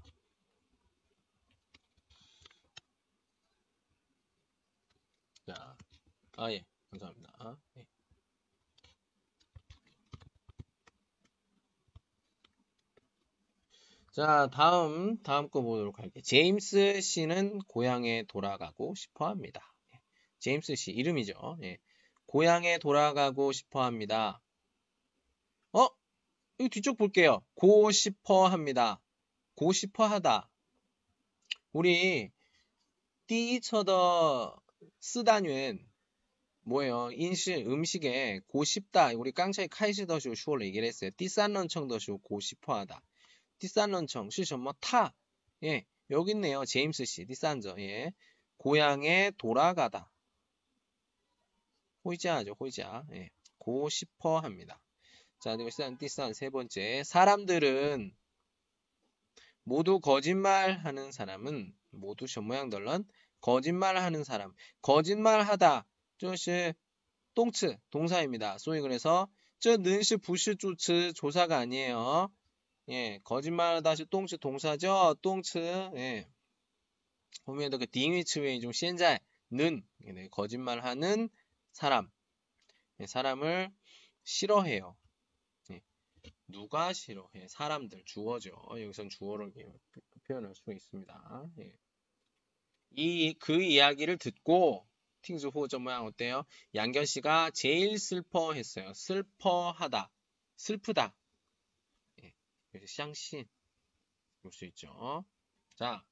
[5.48, 5.78] 자,
[6.38, 7.58] 아 예, 감사합니다.
[7.78, 7.86] 예.
[14.12, 16.22] 자, 다음, 다음 거 보도록 할게요.
[16.22, 19.74] 제임스 씨는 고향에 돌아가고 싶어 합니다.
[19.94, 20.00] 예.
[20.40, 21.58] 제임스 씨, 이름이죠.
[21.64, 21.78] 예.
[22.26, 24.42] 고향에 돌아가고 싶어 합니다.
[26.62, 26.64] 어?
[26.64, 27.42] 이 뒤쪽 볼게요.
[27.56, 29.02] 고 싶어 합니다.
[29.56, 30.48] 고 싶어 하다.
[31.74, 32.32] 우리,
[33.28, 34.62] 띠처더
[35.00, 35.84] 쓰다뉴엔
[36.64, 37.10] 뭐예요?
[37.14, 39.12] 인식, 음식에 고 싶다.
[39.16, 41.10] 우리 깡차이 카이시더쇼 슈어로 얘기를 했어요.
[41.18, 43.02] 띠싼런청더쇼 고 싶어 하다.
[43.58, 45.14] 띠싼런청 시셔뭐 타.
[45.64, 46.66] 예, 여기 있네요.
[46.66, 47.76] 제임스 씨, 띠싼저.
[47.80, 48.14] 예.
[48.58, 50.12] 고향에 돌아가다.
[52.06, 53.06] 호이자죠, 호이자.
[53.14, 53.30] 예.
[53.58, 54.80] 고 싶어 합니다.
[55.41, 57.03] 자, 그리고 띠싼, 띠싼 세 번째.
[57.05, 58.15] 사람들은
[59.65, 63.05] 모두 거짓말하는 사람은 모두 셔모양덜런
[63.41, 64.55] 거짓말하는 사람.
[64.83, 65.85] 거짓말하다.
[66.19, 66.75] 这是
[67.35, 68.59] 똥츠 동사입니다.
[68.59, 72.31] 소위 그래서 这는시 부시 조츠 조사가 아니에요.
[72.89, 75.17] 예, 거짓말다시 똥츠 동사죠.
[75.21, 75.59] 똥츠.
[75.97, 76.27] 예.
[77.45, 81.29] 后面的그 딩위츠웨이 좀 현재 는 네, 거짓말하는
[81.73, 82.11] 사람.
[83.01, 83.71] 예, 사람을
[84.25, 84.97] 싫어해요.
[86.52, 86.58] 예.
[86.58, 87.48] 누가 싫어해?
[87.48, 88.52] 사람들 주어죠.
[88.72, 89.52] 여기선 주어로
[90.28, 91.50] 표현할 수 있습니다.
[91.60, 91.74] 예.
[92.96, 94.86] 이 그 이야기를 듣고
[95.22, 96.46] 팅즈호 저 모양 어때요?
[96.76, 98.94] 양견 씨가 제일 슬퍼했어요.
[98.94, 100.12] 슬퍼하다.
[100.58, 101.16] 슬프다.
[102.72, 103.48] 그래서 샹신
[104.42, 105.26] 볼 수 있죠.
[105.76, 106.04] 자,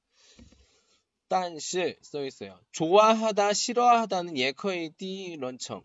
[1.28, 2.60] 但是써 있어요.
[2.72, 5.82] 좋아하다, 싫어하다는 예커의 띠 런청.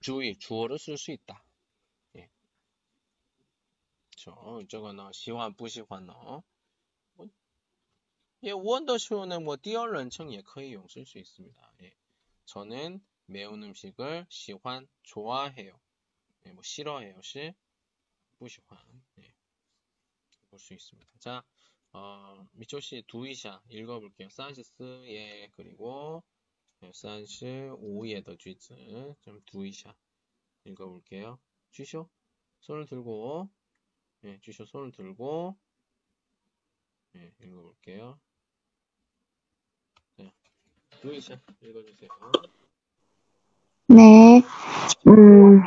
[0.00, 1.44] 주의, 주어를 쓸수 있다.
[4.28, 4.66] 예.
[4.68, 6.42] 저, 저거는 시환, 부시환어.
[7.14, 7.26] 뭐,
[8.44, 11.72] 예, 원더쇼는 뭐 띠얼 런청 예커의 용쓸수 있습니다.
[11.82, 11.94] 예.
[12.46, 15.80] 저는 매운 음식을 시환, 좋아해요.
[16.46, 17.54] 예, 뭐 싫어해요, 시,
[18.38, 18.78] 부시환.
[19.20, 19.34] 예.
[20.50, 21.12] 볼 수 있습니다.
[21.18, 21.44] 자,
[21.92, 24.28] 어, 미초 씨 두이샤 읽어 볼게요.
[24.30, 26.22] 산시스 예 그리고
[26.92, 27.46] 산시
[27.78, 29.94] 오예 더 쥐즈 좀 두이샤
[30.64, 31.38] 읽어 볼게요.
[31.72, 32.08] 쥐쇼
[32.60, 33.48] 손을 들고
[34.24, 35.56] 예, 쥐쇼 손을 들고
[37.16, 38.18] 예, 읽어볼게요.
[40.16, 40.24] 자,
[41.00, 42.08] 두이샤 읽어주세요.
[43.88, 44.42] 네.
[45.06, 45.62] 음,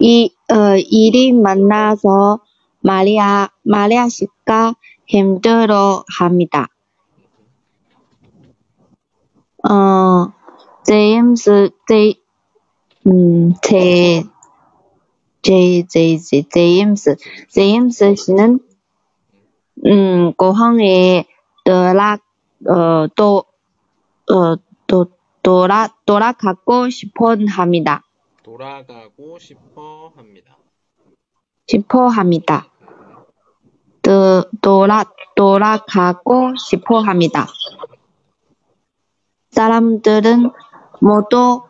[0.00, 2.40] 이, 어, 일이 만나서
[2.80, 4.74] 마리아, 마리아 씨가
[5.06, 6.68] 힘들어 합니다.
[9.68, 10.32] 어,
[10.84, 12.14] 제임스, 제,
[13.06, 14.22] 음, 제,
[15.48, 17.16] 제, 제, 제, 제임스,
[17.48, 18.60] 제임스 씨는,
[19.86, 21.24] 음, 공항에
[21.64, 22.18] 돌아,
[22.68, 23.44] 어, 또,
[24.30, 24.56] 어,
[24.86, 25.06] 또,
[25.42, 28.02] 돌아, 돌아가고 싶어 합니다.
[28.42, 30.58] 돌아가고 싶어 합니다.
[31.66, 32.66] 싶어 합니다.
[34.02, 37.46] 도, 돌아, 돌아가고 싶어 합니다.
[39.52, 40.50] 사람들은
[41.00, 41.62] 모두,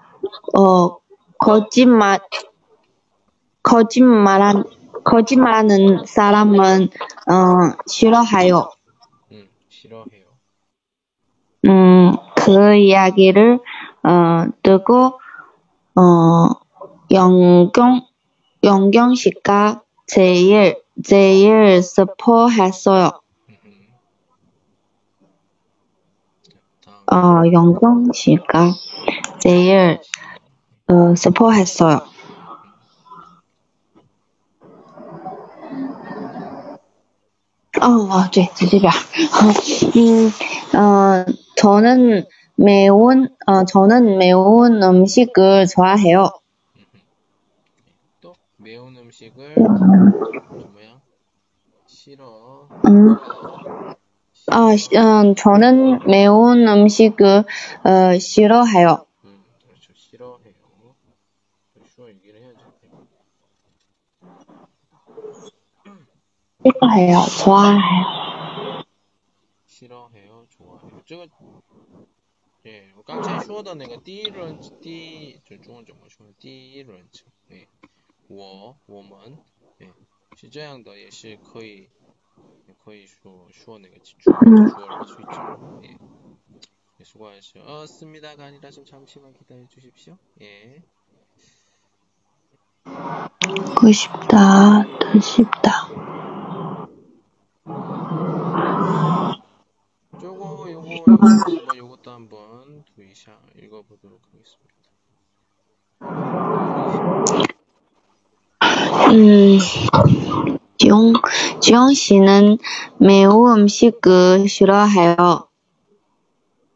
[0.57, 0.99] 어,
[1.39, 2.19] 거짓말,
[3.69, 4.65] 거짓말한,
[5.05, 6.89] 거짓말하는 사람은,
[7.31, 8.71] 어, 싫어해요.
[9.31, 10.25] 음, 싫어해요.
[11.67, 13.61] 음, 그 이야기를,
[14.05, 15.21] 어, 듣고,
[15.97, 16.49] 어,
[17.11, 18.07] 영경,
[18.65, 23.11] 영경 씨가 제일, 제일 스포했어요.
[27.13, 28.73] 어, 영경 씨가
[29.41, 30.01] 제일,
[30.89, 32.18] 어, 스포했어요.
[37.81, 38.91] 어, 네, 드디어.
[39.97, 40.29] 음,
[40.79, 41.25] 어,
[41.57, 42.25] 저는
[42.57, 46.31] 매운, 어, 저는 매운 음식을 좋아해요.
[48.21, 49.65] 또 매운 음식을 저
[50.73, 51.01] 뭐야?
[51.87, 52.69] 싫어.
[52.87, 53.17] 음,
[54.51, 57.45] 아, 시- 음, 저는 매운 음식을,
[57.85, 59.05] 어, 싫어해요.
[59.25, 59.93] 음, 그렇죠.
[59.95, 60.55] 싫어해요.
[61.95, 62.59] 쉬워 얘기를 해야죠.
[66.68, 67.26] 싫어해요.
[67.44, 68.84] 좋아해요.
[69.68, 70.48] 싫어해요.
[70.50, 71.02] 좋아해요.
[71.06, 71.28] 这个
[72.66, 76.26] 예, 刚才说的那个第一轮第一就中文怎么说？
[76.40, 77.68] 第一轮称，哎，
[78.30, 79.38] 我我们，
[79.80, 79.92] 哎，
[80.38, 81.90] 是这样的，也是可以，
[82.66, 85.82] 也可以说说那个主主어를 수 있죠.
[85.84, 85.98] 예.
[87.02, 87.66] 예, 수고하셨어요.
[87.66, 90.18] 어, 습니다가 아니라 좀 잠시만 기다려 주십시오.
[90.40, 90.82] 예.
[92.86, 94.86] 듣고 싶다.
[95.00, 95.90] 듣고 싶다.
[100.23, 104.79] 요거 요거 한번 요것도 한번 두이샤 읽어보도록 하겠습니다.
[109.11, 109.59] 음,
[110.79, 111.13] 지용,
[111.61, 112.57] 지용 씨는
[112.99, 115.49] 매운 음식을 싫어해요.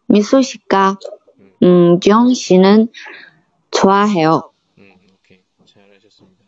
[0.07, 0.99] 미소 씨가,
[1.39, 2.89] 음, 음, 지용 씨는
[3.71, 4.51] 좋아해요.
[4.79, 5.43] 음, 오케이.
[5.65, 6.45] 잘하셨습니다.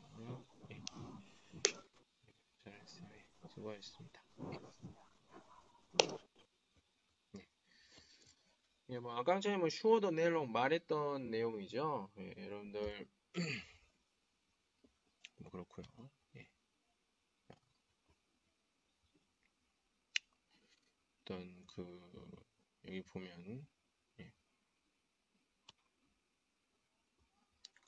[0.71, 0.83] 예.
[2.65, 3.07] 잘했어요.
[3.15, 4.21] 예, 수고하셨습니다.
[4.51, 4.59] 예.
[9.59, 12.11] 뭐 슈어더 내용 말했던 내용이죠.
[12.19, 13.09] 예, 여러분들
[15.39, 15.85] 뭐 그렇고요.
[16.37, 16.47] 예.
[21.23, 22.31] 어떤 그
[22.87, 23.67] 여기 보면
[24.21, 24.33] 예.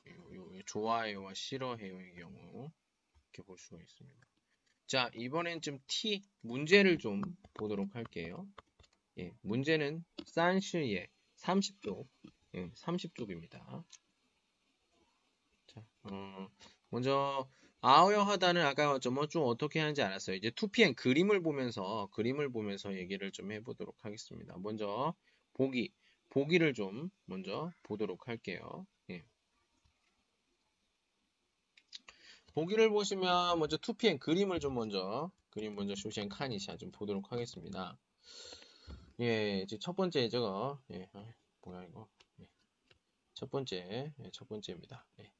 [0.08, 2.70] 요, 요, 요 좋아해요와 싫어해요의 경우
[3.32, 4.26] 이렇게 볼 수가 있습니다.
[4.86, 7.20] 자, 이번엔 좀 T 문제를 좀
[7.54, 8.48] 보도록 할게요.
[9.18, 12.06] 예, 문제는 산시의 30쪽,
[12.54, 13.84] 예, 30쪽입니다.
[15.66, 16.48] 자, 어,
[16.88, 17.48] 먼저
[17.80, 20.36] 아어여 하다는 아까 좀, 좀 어떻게 하는지 알았어요.
[20.36, 24.56] 이제 2PM 그림을 보면서 그림을 보면서 얘기를 좀 해보도록 하겠습니다.
[24.58, 25.14] 먼저
[25.52, 25.92] 보기,
[26.30, 28.86] 보기를 좀 먼저 보도록 할게요.
[29.10, 29.24] 예.
[32.54, 37.98] 보기를 보시면 먼저 2PM 그림을 좀 먼저 그림 먼저 쇼시엔 칸이샤 좀 보도록 하겠습니다.
[39.20, 41.24] 예, 이제 첫 번째 저거 예, 아,
[41.62, 42.06] 뭐야 이거
[42.40, 42.48] 예.
[43.34, 45.06] 첫 번째 예, 첫 번째입니다.
[45.20, 45.32] 예.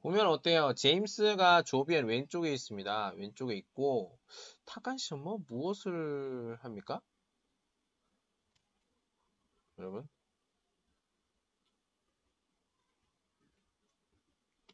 [0.00, 0.74] 보면 어때요?
[0.74, 3.12] 제임스가 조비엔 왼쪽에 있습니다.
[3.16, 4.18] 왼쪽에 있고
[4.64, 7.00] 타칸 뭐 무엇을 합니까?
[9.78, 10.08] 여러분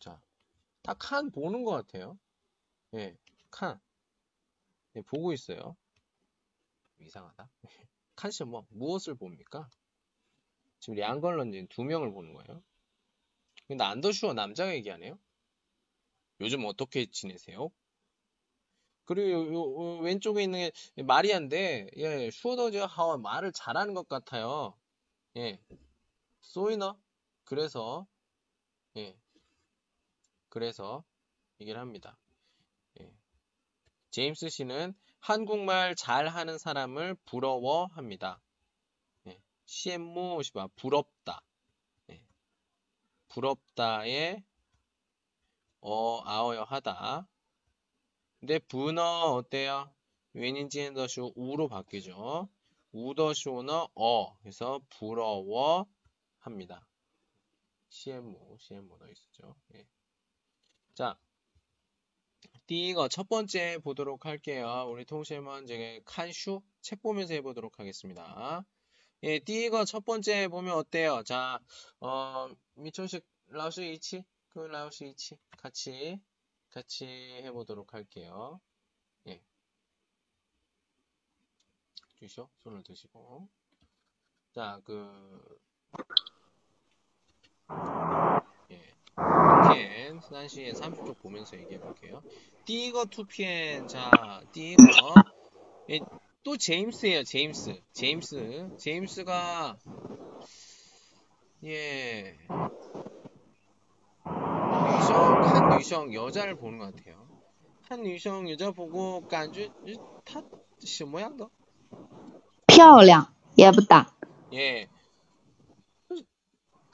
[0.00, 0.20] 자,
[0.82, 2.18] 딱칸 보는 것 같아요.
[2.94, 3.16] 예,
[3.50, 3.78] 칸.
[4.94, 5.76] 예, 보고 있어요.
[7.00, 7.50] 이상하다.
[8.16, 9.68] 칸시 뭐 무엇을 봅니까?
[10.80, 12.62] 지금 양걸런진 두 명을 보는 거예요.
[13.68, 15.18] 근데 안더슈어 남자가 얘기하네요.
[16.40, 17.70] 요즘 어떻게 지내세요?
[19.04, 24.76] 그리고 요, 요, 왼쪽에 있는 게 마리아인데, 예, 슈어더즈 하와 말을 잘하는 것 같아요.
[25.36, 25.60] 예,
[26.40, 26.98] 소이너.
[27.44, 28.06] 그래서,
[28.96, 29.16] 예,
[30.48, 31.04] 그래서
[31.60, 32.18] 얘기를 합니다.
[33.00, 33.12] 예.
[34.10, 34.94] 제임스 씨는
[35.26, 38.40] 한국말 잘하는 사람을 부러워합니다.
[39.26, 39.42] 예.
[39.64, 41.42] 시엠모 시바 부럽다.
[42.10, 42.22] 예.
[43.26, 44.44] 부럽다에
[45.80, 47.26] 어 아어여 하다.
[48.38, 49.92] 근데 분어 어때요?
[50.34, 52.48] 웬인지엔더쇼 우로 바뀌죠.
[52.92, 56.86] 우더쇼너 어 그래서 부러워합니다.
[57.88, 59.56] 시엠모 시엠모 더 있죠.
[59.74, 59.88] 예.
[60.94, 61.18] 자,
[62.67, 64.87] 第一个 첫 번째 보도록 할게요.
[64.89, 68.65] 우리 통실만 제가 칸슈 책 보면서 해보도록 하겠습니다.
[69.23, 71.21] 예, 第一个 첫 번째 보면 어때요?
[71.23, 71.59] 자,
[71.99, 76.19] 어, 미초식 라오스 이치, 그 라오스 이치 같이
[76.69, 77.05] 같이
[77.43, 78.59] 해보도록 할게요.
[79.27, 79.41] 예,
[82.15, 82.49] 주시오.
[82.63, 83.47] 손을 드시고.
[84.53, 85.59] 자, 그
[89.75, 89.89] 예.
[89.89, 92.21] 片 스난시에 30쪽 보면서 얘기해 볼게요.
[92.65, 94.83] 第一个 2편 자, 第一个
[95.89, 95.99] 예,
[96.43, 97.23] 또 제임스예요.
[97.23, 97.81] 제임스.
[97.93, 98.77] 제임스.
[98.77, 99.77] 제임스가
[101.65, 102.37] 예.
[104.25, 107.27] 유성 한 유성 여자를 보는 것 같아요.
[107.89, 109.69] 한 유성 여자 보고 感觉
[110.25, 110.41] 他
[110.83, 111.49] 什么样的?
[112.67, 114.13] 漂亮也不大
[114.53, 114.87] 예.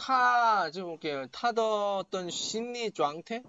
[0.02, 1.26] 타, 좀 볼게요.
[1.32, 3.42] 타더 어떤 심리状态?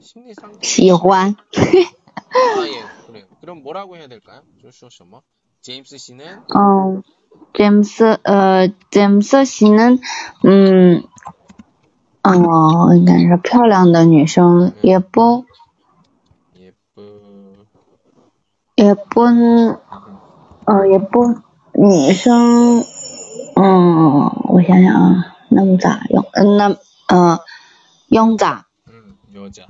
[0.00, 0.60] 심리 상태?
[0.62, 3.26] 喜欢 아, 예, 그래요.
[3.40, 4.42] 그럼 뭐라고 해야 될까요?
[4.60, 5.22] 조슈 셔머?
[5.62, 7.02] 제임스 씨는 嗯，
[7.54, 9.98] 詹姆斯呃，詹姆斯西能
[10.42, 11.04] 嗯
[12.22, 15.44] 哦，应该是漂亮的女生，也不
[16.56, 17.66] 예쁘,
[18.76, 19.22] 也不
[20.64, 21.40] 呃也不
[21.74, 22.84] 女生，
[23.56, 26.24] 嗯，我想想啊， 那么咋用？
[26.32, 26.68] 嗯，那
[27.08, 27.40] 呃，
[28.08, 28.66] 用咋？
[28.88, 29.66] 음, 여자.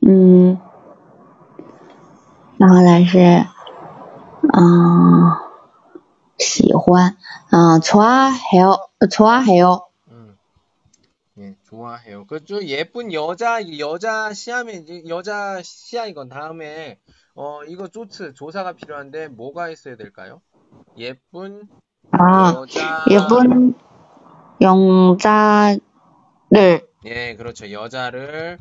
[0.00, 0.58] 嗯，
[2.58, 3.18] 然后来是，
[4.52, 5.36] 嗯，
[6.38, 7.16] 喜欢，
[7.50, 10.36] 嗯，좋아해요좋아해요 음,
[11.38, 12.26] 예, 좋아해요.
[12.26, 16.98] 그저 예쁜 여자, 여자 시하면 이제 여자 시야 이건 다음에
[17.34, 20.40] 어 이거 조츠 조사가 필요한데 뭐가 있어야 될까요?
[20.96, 21.68] 예쁜
[22.12, 23.04] 아, 여자.
[23.10, 23.74] 예쁜
[24.63, 25.81] 영자를
[27.05, 27.69] 예, 그렇죠.
[27.71, 28.57] 여자를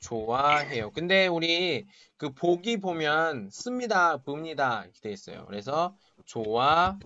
[0.00, 0.90] 좋아해요.
[0.92, 1.86] 근데 우리
[2.16, 5.44] 그 보기 보면 씁니다, 봅니다 이렇게 돼 있어요.
[5.46, 7.00] 그래서 좋아합니다.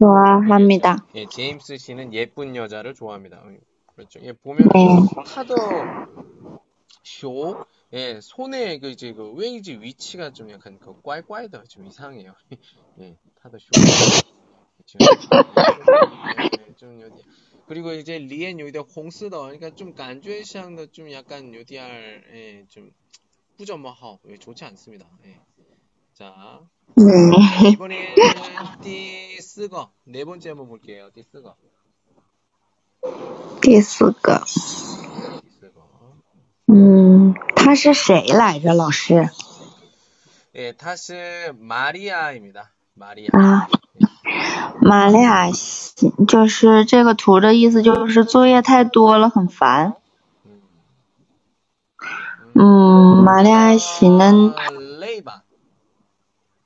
[0.00, 1.06] 좋아합니다.
[1.16, 3.42] 예, 제임스 씨는 예쁜 여자를 좋아합니다.
[3.44, 3.58] 음,
[3.96, 4.20] 그렇죠.
[4.22, 4.86] 예, 보면 네.
[5.26, 5.54] 타더
[7.02, 12.34] 쇼, 예, 손에 그 이제 그 웨이지 위치가 좀 약간 그 꽈이꽈이더 좀 이상해요.
[13.00, 14.22] 예, 타더 쇼.
[14.93, 15.05] 지금
[16.43, 17.23] 예, 좀 어디
[17.67, 22.91] 그리고 이제 리엔 요디아 홍스더 그러니까 좀 간주에샹도 좀 약간 요디알 예, 좀
[23.57, 25.07] 뿌저머하오 예, 좋지 않습니다.
[25.25, 25.39] 예.
[26.13, 26.61] 자,
[26.95, 27.69] 네.
[27.71, 28.15] 이번에는
[28.81, 31.09] 띠쓰거 네 번째 한번 볼게요.
[31.13, 31.55] 띠쓰거
[33.61, 35.87] 第四个， 띠쓰거
[36.67, 39.29] 嗯，他是谁来着，老师？
[40.55, 42.73] 예, 타스 마리아입니다.
[42.95, 43.67] 마리아 啊，
[44.80, 49.94] 玛利亚西，就是这个图的意思，就是作业太多了，很烦。
[52.54, 55.42] 嗯，玛利亚西呢，很累吧？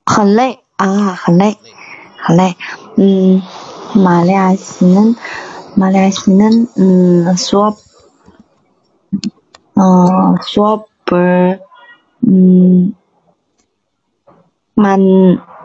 [0.04, 1.56] 很累啊，很累，
[2.16, 2.56] 很累。
[2.96, 3.42] 嗯，
[3.94, 5.16] 玛利亚西呢，
[5.74, 6.44] 玛利亚西呢，
[6.76, 7.76] 嗯，说，
[9.74, 11.60] 嗯，说，不是，
[12.20, 12.94] 嗯，
[14.74, 14.98] 满，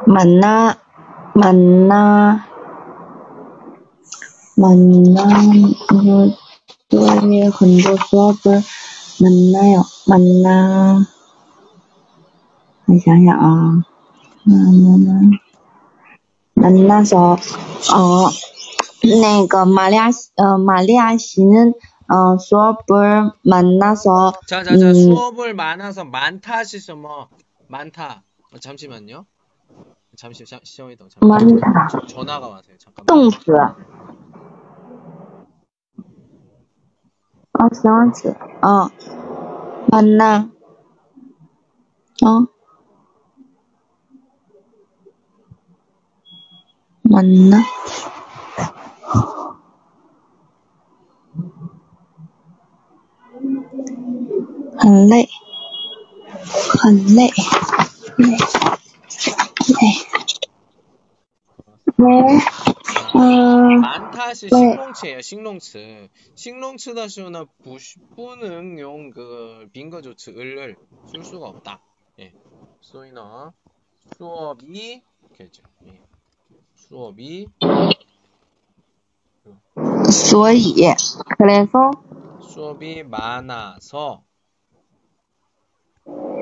[0.06, 0.78] 满呢。
[1.35, 2.45] 满那
[4.57, 5.25] 满那
[5.91, 6.37] 那个
[6.89, 8.63] 作业很多说不是
[9.21, 11.07] 满那哟，满那，
[12.87, 13.85] 我想想啊。
[14.47, 15.39] 嗯，
[16.55, 17.37] 那那时候，
[17.93, 18.33] 哦，
[19.03, 21.75] 那个玛利亚，呃，玛利亚西能，
[22.09, 24.95] 어, 수업을 만나서 자자자 음.
[24.95, 27.29] 수업을 많아서 많다是什么
[27.69, 29.27] 많다 어, 잠시만요
[30.17, 31.89] 잠시 시- 시험이다 잠깐 많다.
[32.09, 33.53] 전화가 와서요 잠깐만 动词。
[37.61, 38.29] 哦，形容词。
[38.63, 38.89] 哦，
[39.91, 40.51] 만나.
[42.25, 42.47] 어?
[47.03, 47.59] 만나?
[54.79, 55.29] 한累，
[56.83, 57.31] 很累，
[58.19, 58.37] 累，
[59.64, 60.14] 네.
[61.98, 62.06] 네.
[63.16, 63.20] 어,
[63.86, 64.58] 안타시 네.
[64.58, 65.22] 식농츠예요.
[65.22, 66.10] 식농츠.
[66.36, 70.76] 식농츠 다시오나 부분응용 그 빙거조츠 을을
[71.08, 71.82] 쓸 수가 없다.
[72.20, 72.34] 예.
[72.82, 73.54] 소이나
[74.18, 75.02] 수업이
[75.38, 75.64] 그죠.
[75.88, 76.02] 예.
[76.76, 77.48] 수업이
[80.12, 80.96] 所以 예.
[81.38, 81.92] 그래서
[82.42, 84.24] 수업이 많아서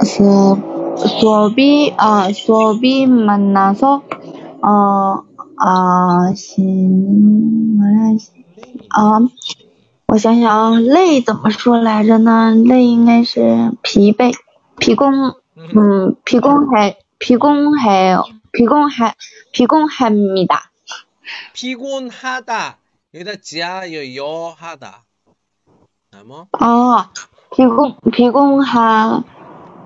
[0.04, 0.56] 수,
[0.96, 4.02] 수업이 아 수업이 만나서
[4.62, 5.24] 어
[5.56, 8.18] 啊行完了
[8.90, 9.20] 啊，
[10.06, 12.54] 我想想啊，累怎么说来着呢？
[12.54, 14.34] 累应该是疲惫、
[14.78, 18.18] 疲工，嗯，疲工还疲工还
[18.52, 19.16] 疲工还
[19.52, 20.70] 疲工합니다。
[21.54, 22.78] 피곤하다
[23.12, 25.02] 여기다 지하여 여하다
[26.12, 27.08] 나뭐 哦，
[27.50, 29.24] 疲工疲工하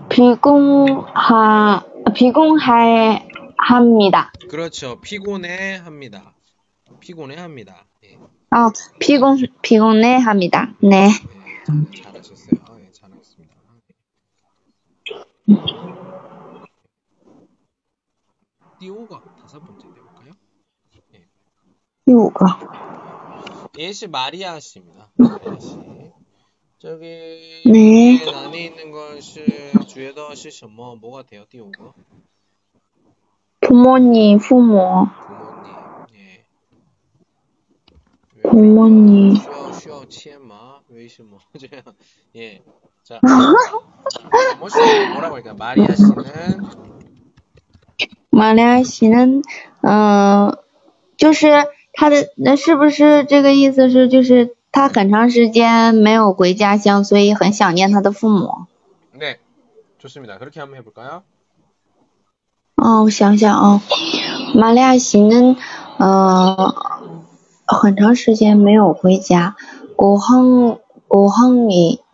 [0.09, 1.83] 비공하
[2.15, 3.27] 비공할
[3.57, 4.31] 합니다.
[4.49, 4.99] 그렇죠.
[5.01, 6.35] 피곤해 합니다.
[6.99, 7.85] 피곤해 합니다.
[8.03, 8.17] 예.
[8.51, 10.73] 아 피곤 피곤해 합니다.
[10.81, 11.07] 네.
[11.07, 12.61] 예, 잘하셨어요.
[12.69, 13.55] 아, 예, 잘하셨습니다.
[18.79, 20.31] 띠오가 다섯 번째 내볼까요?
[21.13, 21.27] 예.
[22.05, 22.59] 띠오가
[23.79, 25.11] 예, 예시 마리아 씨입니다.
[25.17, 26.04] 마리아 씨.
[26.84, 28.18] 저기 네.
[28.18, 29.44] 네, 안에 있는 것이
[29.86, 31.44] 주에더 시什么 뭐가 돼요?
[31.48, 31.92] 띄우고
[33.60, 35.74] 부모님, 부모, 부모님.
[36.14, 36.44] 예.
[38.42, 39.36] 부모님.
[39.36, 40.80] 需要需要签吗?
[40.88, 41.84] 为什么这样?
[42.34, 42.62] 예.
[43.04, 43.20] 자.
[44.58, 44.68] 뭐
[45.12, 45.54] 뭐라고 할까요?
[45.54, 46.60] 마리아 씨는
[48.30, 49.42] 马来西人，
[49.82, 50.56] 嗯、
[51.18, 51.48] 就是
[51.92, 58.66] 他的，那是不是这个意思是，就是 他很长时间没有回家乡，所以很想念他的父母。
[59.18, 59.38] 네.
[59.98, 60.38] 좋습니다.
[60.38, 61.22] 그렇게 한번 해 볼까요?
[62.76, 63.82] 哦，我想想啊，
[64.54, 65.56] 马来西人，
[65.98, 66.74] 呃，
[67.66, 69.56] 很长时间没有回家，
[69.96, 70.78] 고항고항이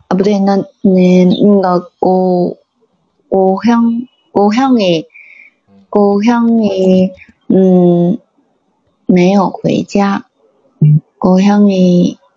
[0.09, 1.91] 啊，不对，那那那个
[3.29, 5.05] 고고향고향이
[5.69, 5.85] 음.
[5.89, 7.13] 고향이
[7.49, 8.17] 嗯，
[9.05, 10.25] 没有回家，
[11.17, 12.17] 고향이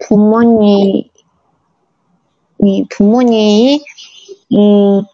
[0.00, 1.10] 부모님，
[2.56, 3.80] 你부모님，
[4.50, 5.06] 嗯，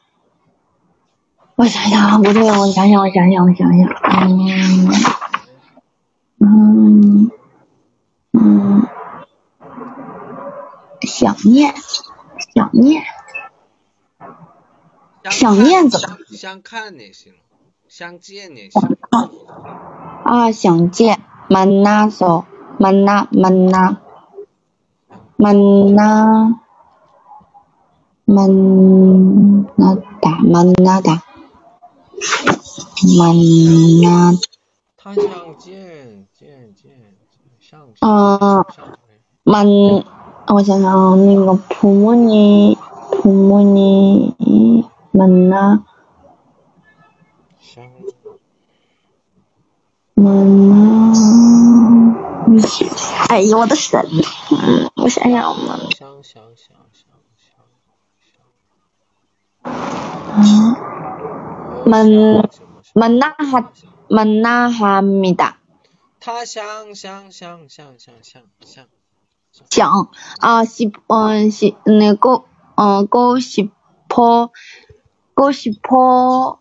[1.57, 3.89] 我想想啊，不对，我想想，我想想，我想想，
[4.28, 4.91] 嗯，
[6.39, 7.30] 嗯，
[8.33, 8.89] 嗯。
[11.03, 11.74] 想念，
[12.55, 13.03] 想念，
[15.30, 17.35] 想念怎么相看也行，
[17.89, 18.97] 相见也行。
[20.24, 20.53] 啊？
[20.53, 22.45] 想见，mannaso
[22.78, 23.97] manna manna
[25.38, 26.10] manna
[28.36, 31.16] mannada mannada
[33.18, 34.38] manna
[34.98, 35.24] 他想
[35.58, 36.92] 见，见见
[37.60, 38.86] 相啊相
[39.44, 40.04] man，
[40.48, 42.78] 我想想啊，那个普莫尼
[43.12, 44.34] 普莫尼
[45.14, 45.84] manna
[47.60, 48.16] 相 manna，
[50.20, 51.13] 嗯，
[53.30, 54.03] 哎呦我的神！
[54.49, 57.05] 嗯，我想想，我们想想想想
[57.38, 57.61] 想，
[60.34, 62.49] 嗯，门
[62.95, 63.72] 门纳哈
[64.07, 65.57] 门纳哈米达，
[66.20, 68.86] 他想想想想想想想
[69.70, 70.09] 想
[70.39, 72.43] 啊西嗯西那个
[72.74, 73.70] 嗯高西
[74.07, 74.51] 坡
[75.36, 76.59] 高西坡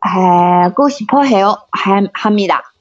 [0.00, 2.60] 还高西坡还有还哈米达。
[2.60, 2.75] 嗯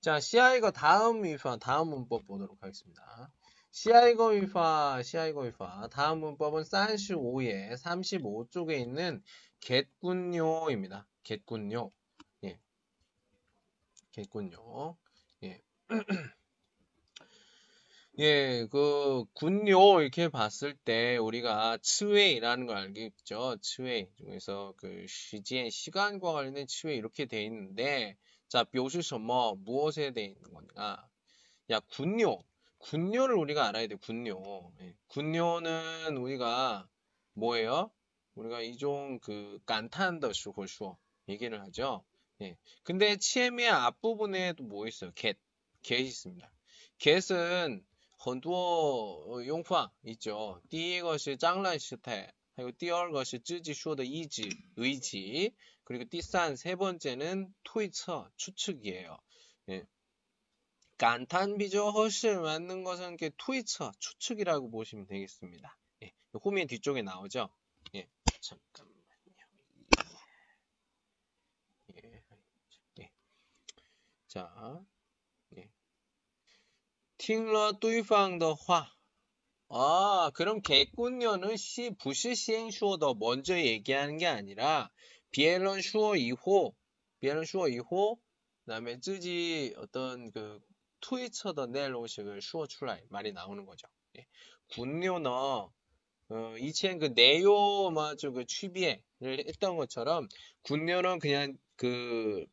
[0.00, 3.32] 자, CI거 다음 위파, 다음 문법 보도록 하겠습니다.
[3.72, 5.88] CI거 위파, CI거 위파.
[5.88, 9.20] 다음 문법은 35에 35쪽에 있는
[9.58, 11.04] 겟군요입니다.
[11.24, 11.90] 겟군요.
[12.44, 12.60] 예.
[14.12, 14.96] 겟군요.
[15.42, 15.60] 예.
[18.20, 23.56] 예, 그 군요 이렇게 봤을 때 우리가 츠웨이라는 걸 알겠죠?
[23.60, 28.16] 츠웨이 중에서 그 시간 시간과 관련된 츠웨이 이렇게 돼 있는데
[28.47, 31.07] 자, 表示什么 무엇에 돼 있는 거냐?
[31.71, 32.43] 야, 군요.
[32.77, 33.95] 군요를 우리가 알아야 돼.
[33.95, 34.71] 군요.
[34.81, 34.95] 예.
[35.07, 36.87] 군요는 우리가
[37.33, 37.89] 뭐예요?
[38.35, 40.95] 우리가 이종 그 깐탄더 슈호슈
[41.29, 42.03] 얘기를 하죠.
[42.41, 42.57] 예.
[42.83, 45.11] 근데 치에미의 앞부분에도 뭐 있어요?
[45.15, 45.39] get.
[45.81, 46.51] get 있습니다.
[46.99, 47.83] get은
[48.17, 50.61] 很多用法 있죠.
[50.69, 55.55] 第一个是张兰时态, 그리고 第二个是自己说的 의지, 의지.
[55.83, 59.17] 그리고 第三, 세 번째는推测, 추측이에요.
[59.69, 59.85] 예.
[60.97, 61.89] 간탄비죠.
[61.91, 65.77] 허실 맞는 것은 이렇게推测, 추측이라고 보시면 되겠습니다.
[66.03, 66.13] 예.
[66.33, 67.49] 후면 뒤쪽에 나오죠.
[67.95, 68.07] 예.
[68.41, 69.03] 잠깐만요.
[71.95, 72.11] 예.
[73.01, 73.11] 예.
[74.27, 74.85] 자,
[77.25, 78.96] 听了对方的话.
[79.70, 84.90] 아, 그럼 개꾼녀는 시, 부시 시행 슈어더 먼저 얘기하는 게 아니라,
[85.30, 86.74] 비엘런 슈어 이호,
[87.20, 90.58] 비엘런 슈어 이호, 그 다음에 쯔지 어떤 그,
[91.00, 93.86] 트위처더 넬로식을 슈어 출라이 말이 나오는 거죠.
[94.18, 94.26] 예.
[94.70, 95.70] 군료너,
[96.30, 100.28] 어, 이前그 내요, 마저 그 취비를 했던 것처럼,
[100.62, 102.46] 군료는 그냥 그,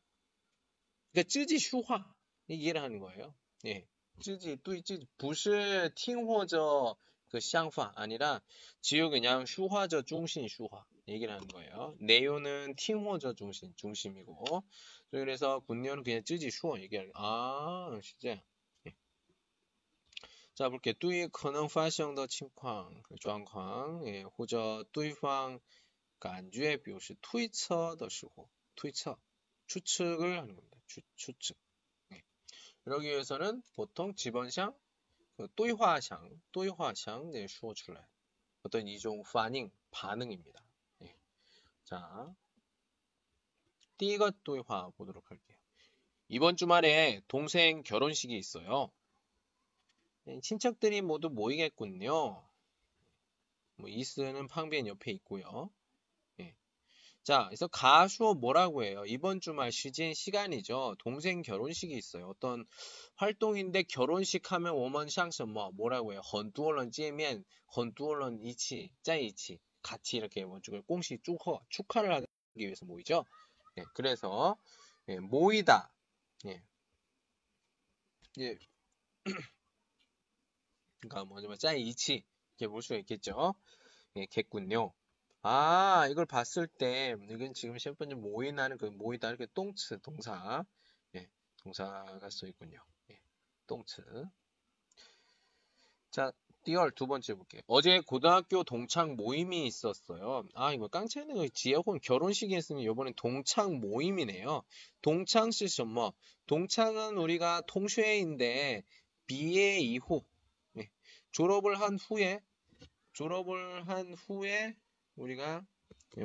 [1.13, 2.05] 그 쯔지 슈화,
[2.49, 3.33] 얘기를 하는 거예요.
[3.67, 3.87] 예.
[4.20, 6.96] 自己对自己不是听或者
[7.30, 8.42] 그 쌍파 아니라
[8.80, 11.96] 지우 그냥 슈화저 중심 슈화 얘기를 하는 거예요.
[12.00, 14.62] 내용은 팅호저 중심 중심이고
[15.10, 18.42] 그래서 군녀는 그냥 쯔지 슈어 얘기하는 아 진짜
[18.86, 18.94] 예.
[20.54, 25.60] 자 볼게 对可能发生的情况状况 예, 或者对方
[26.18, 29.18] 感觉表示推测的时候推测
[29.66, 30.78] 추측을 하는 겁니다.
[30.86, 31.56] 추, 추측
[32.85, 34.77] 그러기 위해서는 보통 지번샹,
[35.37, 36.21] 그 또이화샹,
[36.51, 37.99] 또이화샹 네, 슈어 출래
[38.61, 40.63] 어떤 이종 반응, 반응입니다.
[41.01, 41.15] 예.
[41.83, 42.31] 자,
[43.97, 45.57] 띠가 또이화 보도록 할게요.
[46.27, 48.91] 이번 주말에 동생 결혼식이 있어요.
[50.25, 52.47] 네, 친척들이 모두 모이겠군요.
[53.77, 55.71] 뭐 이스는 팡비엔 옆에 있고요.
[57.25, 59.03] 자, 그래서 가수어 뭐라고 해요?
[59.07, 60.95] 이번 주말 시즌 시간이죠.
[60.99, 62.27] 동생 결혼식이 있어요.
[62.27, 62.67] 어떤
[63.15, 66.21] 활동인데 결혼식 하면 오먼 샹서 뭐 뭐라고 해요?
[66.21, 67.43] 헌두얼런 찌면
[67.75, 73.25] 헌두얼런 이치, 짜이치 같이 이렇게 뭐 공식祝贺 축하를 하기 위해서 모이죠.
[73.79, 74.55] 예, 그래서
[75.09, 75.91] 예, 모이다.
[76.45, 76.61] 예.
[78.37, 78.55] 예.
[80.99, 82.23] 그러니까 뭐냐면 짜이치
[82.59, 83.55] 이렇게 볼 수가 있겠죠.
[84.17, 84.93] 예, 겠군요.
[85.47, 90.65] 아, 이걸 봤을 때, 이건 지금 셰프님 모이나는 그 모이다 이렇게 똥츠, 동사.
[91.13, 92.83] 예, 동사가 써 있군요.
[93.11, 93.19] 예,
[93.67, 94.01] 똥츠.
[96.09, 96.31] 자,
[96.63, 97.61] 띠얼 두 번째 볼게요.
[97.67, 100.47] 어제 고등학교 동창 모임이 있었어요.
[100.55, 104.63] 아, 이거 깡체는 그 지혜혼 결혼식이 있으면 이번엔 동창 모임이네요.
[105.03, 106.11] 동창 쓰죠, 뭐.
[106.47, 108.83] 동창은 우리가 통쉐인데,
[109.27, 110.23] 비에 이후.
[110.79, 110.89] 예,
[111.31, 112.41] 졸업을 한 후에,
[113.13, 114.75] 졸업을 한 후에,
[115.15, 115.65] 우리가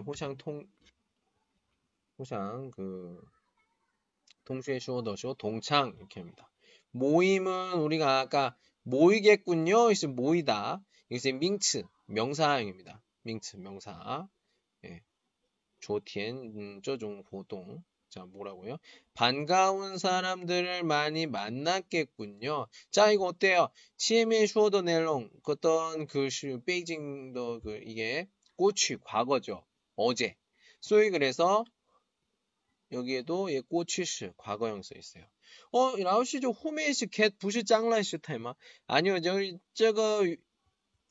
[0.07, 0.67] 호상 통
[2.19, 3.21] 호상 그
[4.45, 6.51] 동시에 쇼더쇼 동창 이렇게 합니다.
[6.91, 9.91] 모임은 우리가 아까 모이겠군요.
[9.91, 10.83] 이것은 모이다.
[11.09, 13.03] 이것은 밍츠 명사형입니다.
[13.23, 14.29] 밍츠 명사.
[14.85, 15.03] 예.
[15.81, 17.83] 조티엔 음, 저종 호동.
[18.09, 18.77] 자, 뭐라고요?
[19.15, 22.67] 반가운 사람들을 많이 만났겠군요.
[22.91, 23.69] 자, 이거 어때요?
[23.99, 26.29] 치에미의 슈어더 넬롱, 어떤 그
[26.67, 28.29] 베이징도 그 이게
[28.61, 29.65] 꼬치 과거죠.
[29.97, 30.37] 어제.
[30.83, 31.65] 소위 그래서
[32.93, 35.25] 여기에도 예, 꼬치시 과거형 써 있어요.
[35.73, 36.51] 어, 라오시죠.
[36.51, 38.55] 호메이시 겟 부시 짱라이시 타이마.
[38.87, 39.23] 아니요.
[39.23, 40.27] 저기 저거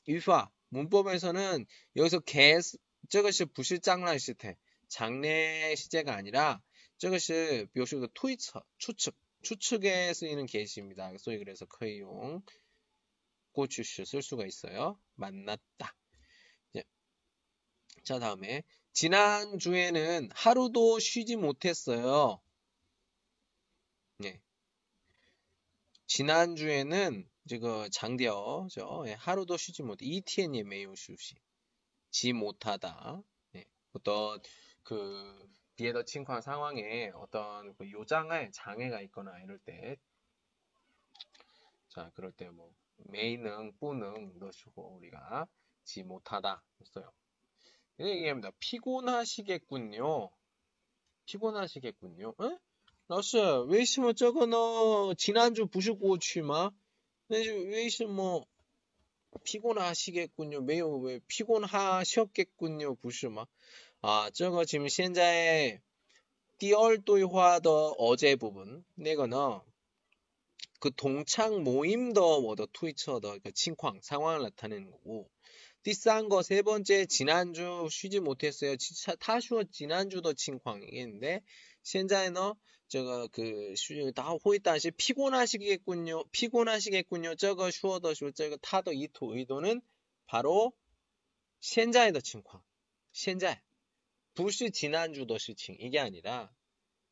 [0.06, 2.62] 유파 문법에서는 여기서 겟
[3.08, 6.62] 저것이 부시 짱라이시 태 장래 시제가 아니라
[6.98, 11.12] 저것이 묘시도 토이처 추측 추측에 쓰이는 계시입니다.
[11.18, 12.42] 소위 그래서 커이용
[13.50, 15.00] 꼬추슈 쓸 수가 있어요.
[15.16, 15.96] 만났다.
[18.10, 18.14] 예.
[18.14, 22.40] 자, 다음에 지난주에는 하루도 쉬지 못했어요.
[24.18, 24.42] 네.
[26.08, 29.04] 지난주에는 이거 장디어죠.
[29.06, 30.04] 예, 하루도 쉬지 못해.
[30.06, 31.36] 이티엔이 매우 쉬시.
[32.10, 33.22] 지 못하다.
[33.52, 33.64] 네.
[33.92, 34.40] 어떤
[34.82, 39.96] 그 비에더 칭황 상황에 어떤 그 요장에 장애가 있거나 이럴 때
[41.88, 42.74] 자, 그럴 때뭐
[43.10, 45.46] 메이능, 뿌능 넣으시고 우리가
[45.84, 47.12] 지 못하다 했어요.
[47.99, 48.51] 얘기합니다.
[48.59, 50.29] 피곤하시겠군요.
[51.25, 52.35] 피곤하시겠군요.
[52.39, 52.59] 응?
[53.07, 54.57] 老师为什么这个呢
[55.15, 56.73] 지난주不是过去吗
[57.27, 58.47] 那就为什么
[59.43, 60.61] 피곤하시겠군요.
[60.61, 62.95] 매우 왜 피곤하셨겠군요.
[62.95, 63.47] 不是吗
[64.01, 65.81] 아, 这个 지금 현재
[66.57, 69.61] 第二对话的 어제 부분, 那个呢,
[70.79, 75.29] 그 동창 모임더 뭐더 트위처더 그 칭황 상황을 나타내는 거고,
[75.83, 78.75] 第三거 세 번째 지난주 쉬지 못했어요.
[79.19, 81.41] 타슈어 지난주도 칭황이겠는데,
[81.83, 82.55] 现在呢,
[82.87, 83.73] 저거 그
[84.13, 86.25] 다 호이다시 피곤하시겠군요.
[86.31, 87.35] 피곤하시겠군요.
[87.35, 89.81] 저거 슈어더 슈 저거 타더 이토 의도는
[90.27, 90.73] 바로
[91.61, 92.61] 现在的 칭황.
[93.11, 93.61] 现在.
[94.35, 96.53] 不是 지난주도 시칭 이게 아니라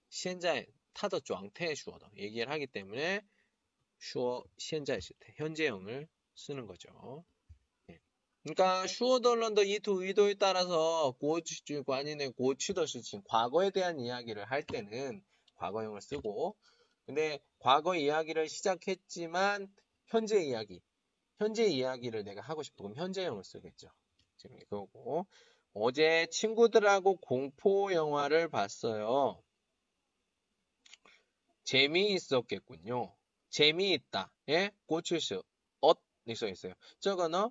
[0.09, 3.21] 现在 타더状态 슈어더 얘기를 하기 때문에
[3.99, 7.23] 슈어 现在 시태 현재형을 쓰는 거죠.
[8.46, 8.54] 예.
[8.54, 15.22] 그러니까 슈어덜런더 이투 의도에 따라서 고치 관인의 고치더 시칭 과거에 대한 이야기를 할 때는
[15.56, 16.56] 과거형을 쓰고
[17.06, 19.72] 근데 과거 이야기를 시작했지만
[20.06, 20.80] 현재 이야기
[21.38, 23.88] 현재 이야기를 내가 하고 싶으면 현재형을 쓰겠죠.
[24.36, 25.26] 지금 이거고
[25.72, 29.42] 어제 친구들하고 공포 영화를 봤어요.
[31.64, 33.14] 재미있었겠군요.
[33.50, 34.32] 재미있다.
[34.48, 34.70] 예?
[34.86, 35.42] 고추스.
[35.80, 36.74] 엇 있어 있어요.
[37.00, 37.50] 저거는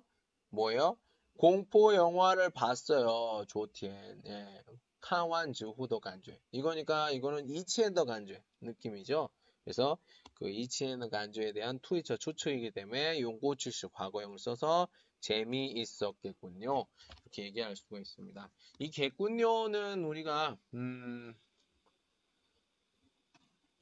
[0.50, 0.96] 뭐예요?
[1.36, 3.44] 공포 영화를 봤어요.
[3.48, 4.22] 조티엔.
[4.26, 4.62] 예.
[5.00, 6.38] 카완 주후도 간주에.
[6.50, 9.28] 이거니까 이거는 이치엔더 간주에 느낌이죠.
[9.64, 9.98] 그래서
[10.34, 14.88] 그 이치엔더 간주에 대한 투이처 추측이기 때문에 용고추스 과거형을 써서
[15.20, 16.86] 재미있었겠군요.
[17.22, 18.50] 이렇게 얘기할 수가 있습니다.
[18.78, 21.34] 이 겠군요는 우리가 음,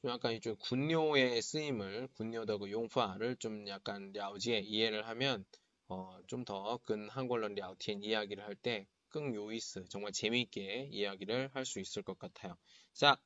[0.02, 5.44] 좀 약간 이쪽 군요의 쓰임을 군요더 그 용파를 좀 약간 랴오지에 이해를 하면
[5.88, 11.80] 어, 좀 더 근 한글로 랴오티엔 이야기를 할때 끙 요이스 정말 재미있게 이야기를 할 수
[11.80, 12.56] 있을 것 같아요.
[12.92, 13.16] 자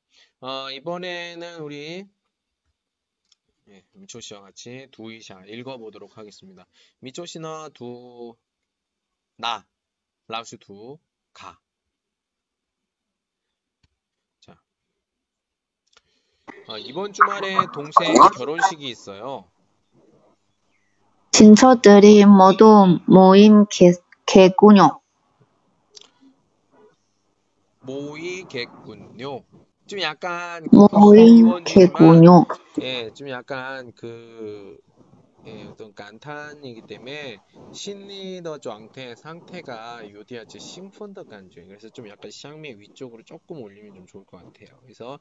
[0.41, 2.05] 어, 이번에는 우리
[3.69, 6.67] 예, 미초 씨와 같이 두이샤 읽어보도록 하겠습니다.
[6.99, 8.35] 미초 씨나 두,
[9.37, 9.67] 나,
[10.27, 10.97] 라우스 두,
[11.33, 11.59] 가.
[14.39, 14.59] 자,
[16.67, 19.50] 어, 이번 주말에 동생 결혼식이 있어요.
[21.31, 23.93] 친척들이 모두 모임 개,
[24.25, 24.99] 개군요.
[27.81, 29.43] 모이겠군요.
[29.87, 32.45] 좀 약간 모임 개군요.
[32.81, 34.77] 예, 좀 약간 그
[35.47, 37.37] 예, 어떤 간탄이기 때문에
[37.73, 44.37] 심리더状态 상태가 요디아치 심펀더 간주 그래서 좀 약간 샹미 위쪽으로 조금 올리면 좀 좋을 것
[44.37, 44.77] 같아요.
[44.83, 45.17] 그래서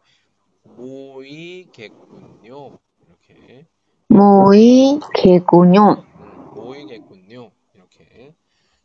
[0.77, 1.89] 모이겠군요.
[3.07, 3.67] 이렇게
[4.11, 6.03] 모이겠군요.
[6.19, 7.51] 음, 모이겠군요.
[7.75, 8.35] 이렇게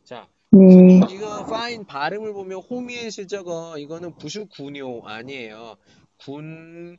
[0.04, 1.00] 자 네.
[1.10, 5.76] 이거 파인 발음을 보면 호미의 실저거 이거는 부슈군요 아니에요.
[6.18, 6.98] 군요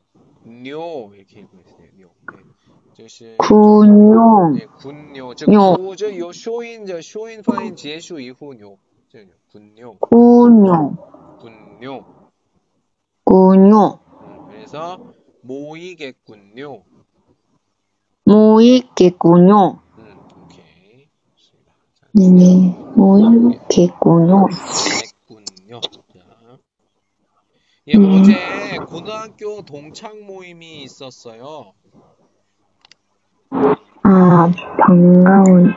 [1.16, 1.88] 이렇게 읽고 있어요.
[2.02, 2.10] 요.
[2.32, 3.38] 네.
[3.38, 4.54] 군요.
[4.56, 5.34] 네, 군요.
[5.36, 5.76] 즉 요.
[5.76, 8.78] 구, 저 요, 쇼인, 저, 쇼인 파인 제슈 이후요.
[9.10, 9.20] 저,
[9.52, 9.98] 군요.
[10.00, 10.98] 군요.
[11.40, 12.06] 군요.
[13.24, 14.00] 군요.
[14.22, 15.00] 음, 그래서
[15.42, 16.84] 모이겠군요.
[18.28, 19.80] 모이겠군요.
[20.00, 21.08] 음, 오케이.
[21.38, 21.72] 좋습니다.
[21.96, 22.76] 자, 네.
[22.94, 24.48] 모이겠군요.
[24.50, 25.80] 겠군요.
[25.82, 25.96] 자.
[27.88, 28.34] 예, 어제
[28.86, 31.72] 고등학교 동창 모임이 있었어요.
[34.04, 34.52] 아,
[34.82, 35.74] 반가운, 음,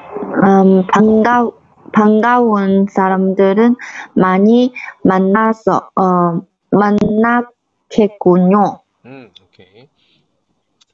[0.89, 1.49] 반가,
[1.93, 3.77] 반가운 사람들은
[4.15, 4.73] 많이
[5.05, 6.41] 만나서, 어,
[6.73, 8.81] 만났겠군요.
[9.07, 9.89] 음, 오케이.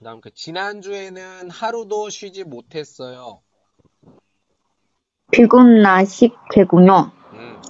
[0.07, 3.43] 그 다음 그 지난주에는 하루도 쉬지 못했어요.
[5.33, 7.11] 피곤하시겠군요.
[7.33, 7.61] 음,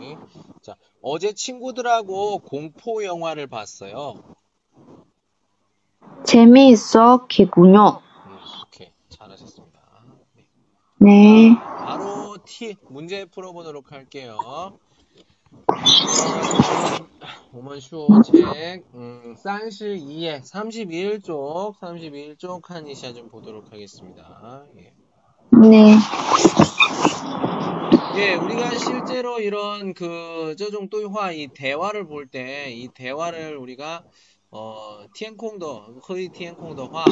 [0.00, 0.16] 오케이.
[0.60, 4.24] 자, 어제 친구들하고 공포 영화를 봤어요.
[6.24, 8.00] 재미있었겠군요.
[8.26, 8.92] 음, 오케이.
[9.10, 9.80] 잘하셨습니다.
[10.98, 11.50] 네.
[11.50, 11.56] 네.
[11.60, 14.80] 바로 T 문제 풀어보도록 할게요.
[17.52, 24.64] 오만쇼책 음, 산실 2의 32일쪽 32일쪽 한이시아 좀 보도록 하겠습니다.
[24.76, 24.92] 예.
[25.68, 25.94] 네.
[28.16, 34.04] 예, 우리가 실제로 이런 그 저종 또화 이 대화를 볼 때 이 대화를 우리가
[34.56, 37.04] 어, 티엔콩더, 허이 티엔콩더화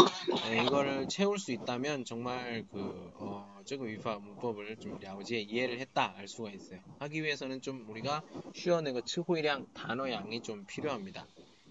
[0.52, 6.28] 예, 이거를 채울 수 있다면 정말 그 어, 저거 위파 문법을 좀了解 이해를 했다 알
[6.28, 6.78] 수가 있어요.
[7.00, 8.22] 하기 위해서는 좀 우리가
[8.52, 11.26] 쉬어내고 츠호이량 단어 양이 좀 필요합니다.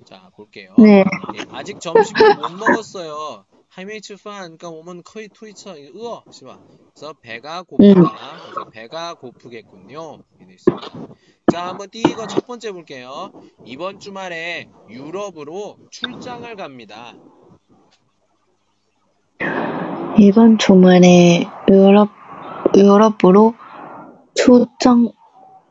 [0.06, 0.74] 자, 볼게요.
[0.78, 1.04] 네.
[1.36, 3.46] 예, 아직 점심을 못 먹었어요.
[3.70, 6.58] 하이메이츠판, 그러니까 오면 커이 투이처, 으어, 씨발.
[6.94, 8.00] 그래서 배가 고프다.
[8.00, 8.06] 음.
[8.44, 10.24] 그래서 배가 고프겠군요.
[10.40, 10.88] 이렇게 있습니다.
[11.52, 13.32] 자, 한번 띠거 첫 번째 볼게요.
[13.66, 17.14] 이번 주말에 유럽으로 출장을 갑니다.
[20.20, 22.10] 이번 주말에 유럽
[22.76, 23.56] 유럽으로
[24.34, 25.12] 출장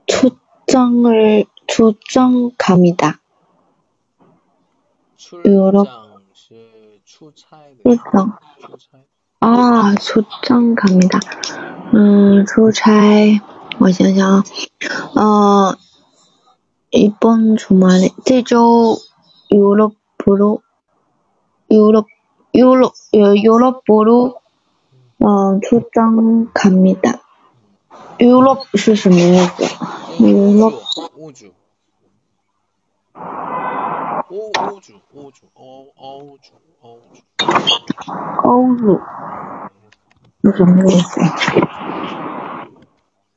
[0.07, 3.19] 출장을 출장 갑니다.
[5.45, 5.88] 유럽.
[5.88, 8.38] 출장, 是出差的 출장.
[8.59, 9.03] 出差.
[9.41, 11.19] 아, 출장 갑니다.
[11.93, 13.39] 음, 출差,
[13.80, 14.43] 我想想
[15.15, 15.76] 啊, 어,
[16.91, 18.97] 이번 주말에, 这周
[19.51, 20.61] 유럽으로,
[21.71, 22.07] 유럽,
[22.53, 24.36] 유럽, 유- 유럽으로,
[25.19, 27.21] 어, 출장 갑니다.
[28.19, 29.63] 유럽 是什么意思?
[30.21, 30.82] 유럽,
[31.17, 31.51] 오주,
[34.31, 36.53] 欧欧洲，欧洲，欧欧洲，
[36.83, 37.20] 欧洲，
[38.45, 39.01] 欧洲，
[40.41, 41.20] 那什么意思？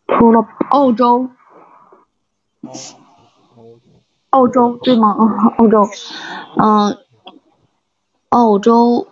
[0.07, 1.29] 除了澳洲，
[4.29, 5.15] 澳洲对吗？
[5.57, 5.89] 澳洲，
[6.57, 6.97] 嗯，
[8.29, 9.07] 澳洲，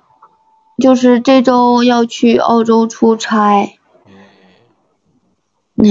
[0.78, 3.76] 就是这周要去澳洲出差。
[5.74, 5.88] 那，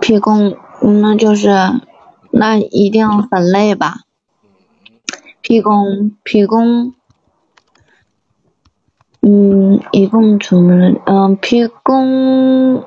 [0.00, 1.48] 毕竟那就是，
[2.32, 3.98] 那一定很累吧？
[5.42, 6.92] 비공, 비공,
[9.24, 12.84] 음, 이공 주문, 어, 비공,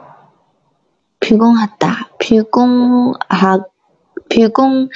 [1.19, 3.59] 비공하다, 비공하,
[4.29, 4.89] 비공,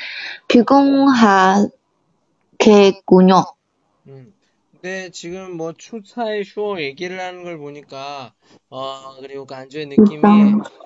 [0.47, 1.70] 비공하겠군요.
[4.08, 4.34] 음,
[4.72, 8.34] 근데 지금 뭐 출사의 쇼 얘기를 하는 걸 보니까,
[8.70, 10.22] 어, 그리고 그 간주의 느낌이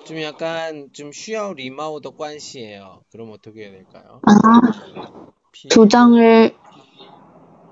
[0.06, 3.02] 좀 약간 좀 쉬어 리마오더 관시예요.
[3.12, 4.20] 그럼 어떻게 해야 될까요?
[4.26, 5.30] 아.
[5.51, 6.55] 피- 주장을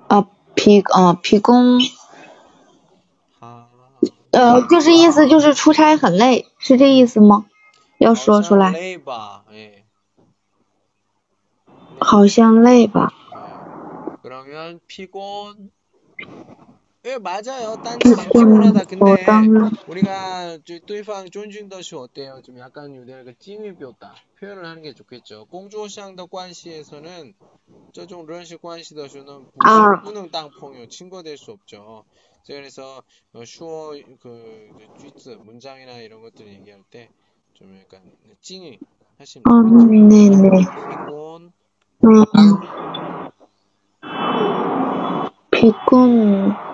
[0.09, 0.25] 아
[0.55, 1.79] 批啊批工
[3.39, 3.67] 하
[4.31, 7.45] 呃，就是意思就是出差很累，是这意思吗？
[7.99, 9.43] 要说出来， 레이바.
[9.53, 9.85] 예.
[11.99, 13.11] 好像累吧？
[13.31, 14.17] 예.
[14.21, 15.69] 그러면 피곤
[17.08, 17.76] 예, 맞아요.
[17.82, 19.16] 딴지 많기보다 근데
[19.88, 22.40] 우리가 뚜이팡 존중더쇼 어때요?
[22.44, 25.46] 좀 약간 유대가 찡이비었다 그 표현을 하는 게 좋겠죠.
[25.46, 27.34] 공주시장더 관시에서는
[27.94, 29.96] 저종 런시 관시더쇼는 아.
[30.02, 32.04] 무능 땅풍요 친구 될 수 없죠.
[32.46, 33.02] 그래서
[33.32, 37.08] 어, 슈어 그, 그 쥐트 문장이나 이런 것들 얘기할 때
[37.58, 38.00] 좀 약간
[38.40, 38.78] 찡이
[39.18, 40.48] 하시면 어, 네네.
[40.88, 41.52] 비콘
[45.50, 46.67] 비콘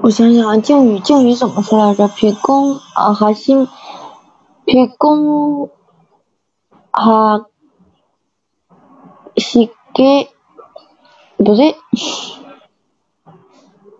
[0.00, 2.06] 我想想啊，靖宇，靖宇怎么说来着？
[2.08, 3.66] 皮公啊，还是
[4.64, 5.70] 皮公
[6.92, 7.46] 哈
[9.36, 10.30] 西给，
[11.36, 11.76] 不对，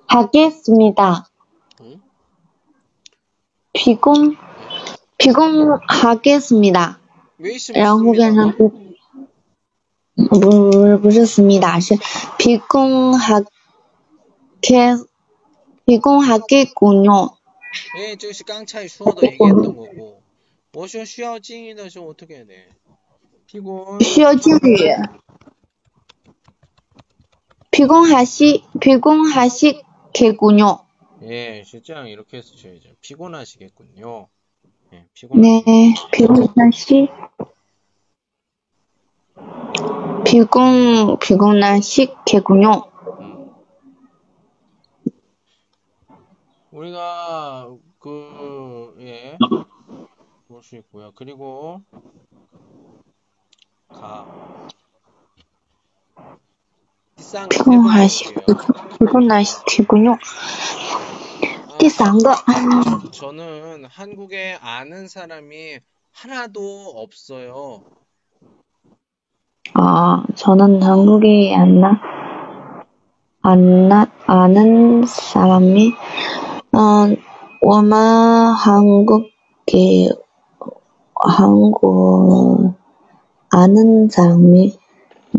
[0.07, 1.27] 哈给思密达，
[3.73, 4.37] 皮公
[5.17, 6.99] 皮公哈给思密达，
[7.75, 8.69] 然后变成不，
[10.15, 11.99] 不不是不是思密达，是
[12.39, 13.41] 皮公哈
[14.61, 15.09] 给。
[15.88, 17.38] 皮工哈给姑娘，
[18.00, 20.22] 예, 这个是刚才 슈어도 얘기했던 거고.
[20.74, 22.68] 我说需要敬意的时候 어떻게 해야 돼?
[23.48, 24.96] 피곤 需要敬语。
[27.70, 29.84] 皮工哈西皮工哈西
[30.14, 30.86] 给姑娘，
[31.24, 32.90] 예, 실제랑 이렇게 해서 줘야죠.
[33.02, 34.28] 피곤하시겠군요.
[34.94, 35.64] 예, 那
[36.12, 37.08] 피곤하시겠군요.
[40.24, 41.18] 皮工
[41.60, 42.62] 哈西皮工
[46.78, 47.70] 우리가
[48.00, 49.38] 그 예,
[50.48, 51.12] 볼 수 있고요.
[51.16, 51.82] 그리고
[53.90, 54.26] 가
[57.16, 58.58] 비싼 皮 거 工哈西 해볼게요.
[59.00, 60.18] 皮工哈西给姑娘。
[60.18, 62.34] 아, 第三个，
[63.12, 65.80] 저는 한국에 아는 사람이
[66.12, 67.84] 하나도 없어요.
[69.74, 72.00] 아, 저는 한국에 안 나,
[73.42, 75.94] 안 나, 아는 사람이,
[76.78, 77.18] 음,
[77.62, 80.10] 我们 한국에,
[81.16, 82.76] 한국,
[83.50, 84.78] 아는 사람이,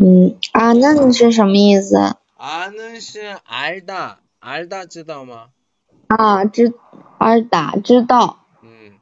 [0.01, 1.95] 嗯아는是什么意思？
[2.37, 5.49] 아는 是 알다, 알다 知道吗?
[6.07, 6.73] 啊，知
[7.19, 8.37] 알다知道。
[8.63, 8.99] 음,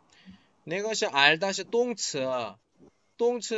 [0.65, 2.19] 那个是 알다 是动词，
[3.17, 3.55] 动词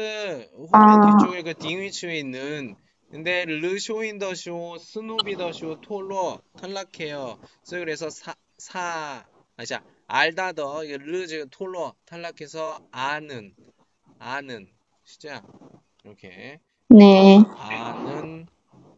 [0.71, 1.17] 后面 아.
[1.17, 2.75] 뒤쪽에 그 딩위치에 있는
[3.11, 7.37] 근데 르쇼인더쇼, 스누비더쇼, 톨로 탈락해요.
[7.69, 9.25] 그래서 사, 사,
[9.57, 13.53] 아자, 알다더, 이거 르, 지금 톨로 탈락해서 아는,
[14.19, 14.67] 아는,
[15.03, 15.43] 시작.
[16.03, 16.59] 이렇게.
[16.89, 18.47] 네, 아는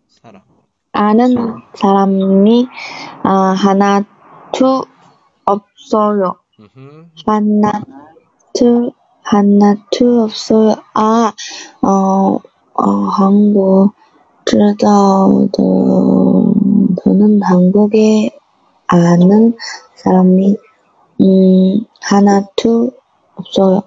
[0.08, 0.44] 사람.
[0.92, 1.36] 아는
[1.76, 2.68] 사람이
[3.24, 4.04] 아, 하나,
[4.54, 4.84] 둘
[5.46, 6.40] 없어요.
[6.60, 7.10] 음흠.
[7.26, 7.84] 하나,
[8.54, 8.92] 둘,
[9.22, 10.76] 하나, 둘 없어요.
[10.94, 11.34] 아,
[11.82, 12.40] 어,
[12.74, 13.94] 어, 한국,
[14.48, 15.62] 知道的,
[17.04, 18.32] 저는 한국에
[18.92, 19.58] 아는
[19.96, 20.58] 사람이,
[21.22, 22.92] 음, 하나, 둘
[23.36, 23.84] 없어요.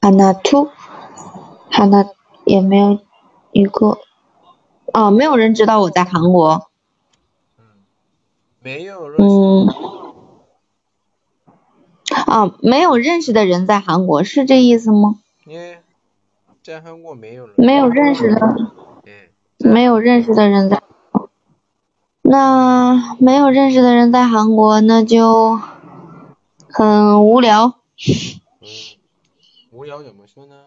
[0.00, 0.68] 하나, 둘,
[1.70, 2.10] 하나,
[2.46, 2.98] 也没有
[3.52, 3.98] 一个，
[4.92, 6.66] 啊，没有人知道我在韩国。
[7.58, 7.84] 음.
[8.64, 9.68] 매요, 嗯，
[12.26, 15.16] 啊，没有认识的人在韩国，是这意思吗？
[15.48, 15.82] 예.
[16.62, 18.56] 在韩国没有人.没有认识的，
[19.06, 19.30] 예.
[19.58, 20.82] 没有认识的人在。
[22.32, 25.60] 那没有认识的人在韩国，那就
[26.70, 27.74] 很无聊。
[28.60, 28.98] 음.
[29.70, 30.66] 无聊怎么说呢?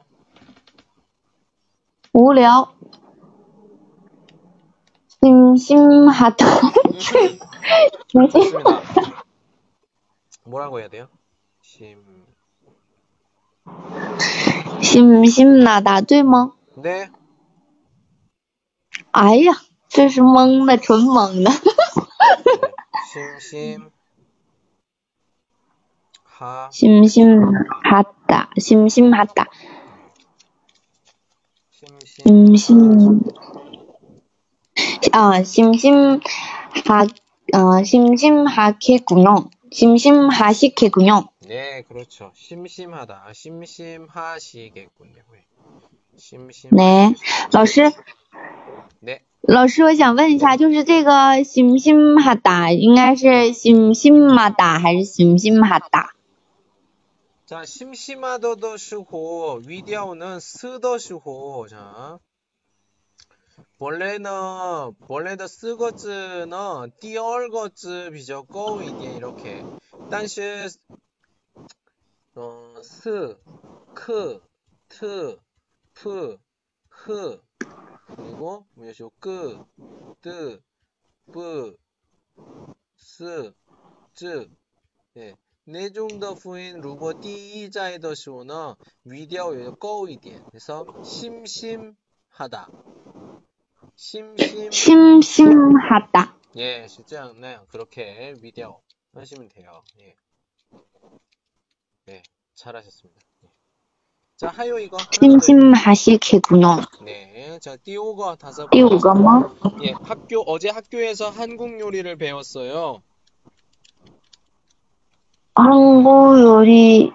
[2.14, 2.74] 无聊，
[5.22, 6.46] 심심하다，
[7.00, 7.40] 심심
[8.08, 8.82] 좋습니다.
[10.44, 11.08] 뭐라고 해야 돼요?
[11.62, 12.04] 심.
[14.82, 16.54] 심심하다，对吗？
[16.76, 17.10] 네.
[19.12, 19.54] 哎呀，
[19.90, 21.52] 这是蒙的，纯蒙的。
[23.12, 23.92] 심심.
[26.24, 26.70] 하.
[26.72, 29.46] 심심하다, 심심하다,
[31.70, 32.24] 심심.
[32.26, 33.20] 심심,
[35.12, 37.06] 아, 심심하,
[37.54, 39.50] 어, 심심하겠군요.
[39.72, 41.30] 심심하시겠군요.
[41.48, 42.32] 네, 그렇죠.
[42.34, 43.24] 심심하다.
[43.26, 45.22] 아, 심심하시겠군요.
[45.32, 45.46] 네.
[46.18, 46.70] 심심.
[46.72, 47.14] 对，
[47.52, 47.92] 老师， 네.
[49.46, 56.16] 老师，我想问一下，就是这个심심하다应该是심심하다还是심심하다？
[57.46, 62.20] 자, 심심하다도 쓰고 위디오는 쓰더 쓰고 자.
[63.78, 64.30] 원래는
[65.08, 69.66] 원래는 쓰거즈는 第二个字比较高一点 이렇게.
[70.10, 70.70] 但是
[72.36, 73.38] 어, 스,
[73.94, 74.42] 크,
[74.88, 75.38] 트,
[75.94, 76.38] 프,
[76.90, 77.42] 흐
[78.16, 79.12] 그리고 뭐죠?
[79.20, 79.66] 끄,
[80.22, 80.62] 뜨,
[81.32, 81.78] 뿌,
[82.96, 83.54] 스,
[84.14, 84.50] 즈.
[85.18, 85.36] 예.
[85.64, 92.68] 那种的辅音如果第一在的时候呢，语调也高一点，그래서 심심하다，
[93.96, 96.38] 심심， 심심하다.
[96.56, 98.82] 예, 是这样那样 그렇게 위调
[99.14, 99.84] 하시면 돼요.
[100.00, 100.16] 예,
[102.06, 102.24] 네,
[102.56, 103.22] 잘하셨습니다.
[104.36, 104.38] 예.
[104.38, 105.12] 자, 하요 이거 하나 더.
[105.12, 106.78] 심심하시겠군요.
[107.06, 109.00] 네, 자, 띄우거 다섯 第五 번.
[109.00, 109.52] 个吗？
[109.84, 113.02] 예, 학교 어제 학교에서 한국 요리를 배웠어요.
[115.54, 117.12] 韩国요리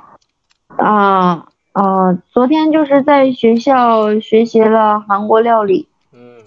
[0.78, 6.44] 啊啊，昨天就是在学校学习了韩国料理 음,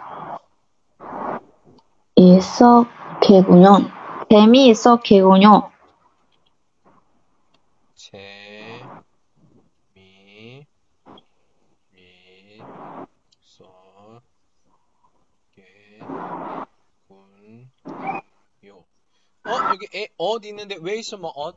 [2.16, 3.90] 있었겠군요。
[4.30, 5.70] 재미 있었겠군요。
[7.94, 8.82] 재,
[9.94, 10.66] 미,
[11.92, 12.62] 미,
[13.42, 14.22] 서,
[15.54, 15.98] 게,
[17.06, 17.70] 군,
[18.66, 18.84] 요.
[19.44, 21.56] 어, 여기 에, 엇 있는데 왜 있어, 뭐, 엇?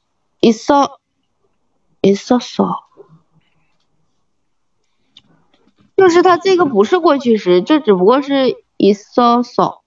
[0.40, 0.98] 있었있었어。
[5.96, 9.80] 就是它这个不是过去时，这只不过是있었어재미있어，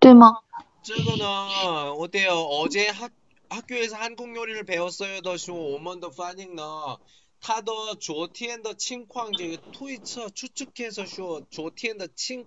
[0.00, 0.38] 对吗？
[0.82, 2.32] 这个呢, 어때요?
[2.48, 3.12] 어제 학,
[3.50, 5.20] 학교에서 한국 요리를 배웠어요.
[5.20, 6.98] 더 쇼, 오먼 더 파닝 너.
[7.40, 12.46] 타더 조티엔 더 칭광这个 推测 추측해서 쇼 조티엔 더 칭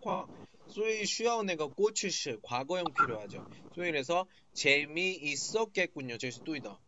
[0.70, 3.44] 所以需要那个过去式 과거형 필요하죠.
[3.74, 6.18] 소위 그래서 재미있었겠군요.
[6.18, 6.78] 제수 또이다.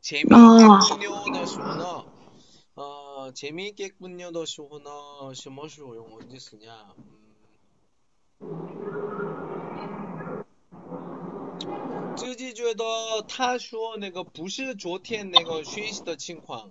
[0.00, 1.32] 재미있겠군요.
[1.32, 2.04] 다시 오나.
[2.74, 4.32] 어, 재미있겠군요.
[4.32, 5.32] 다시 오나.
[5.34, 6.94] 시머시오 용 언제 쓰냐.
[6.98, 7.20] 음.
[12.16, 12.84] 쯔지주에다
[13.28, 16.70] 타슈어 내가 부시 조티엔 내가 쉬시더 칭황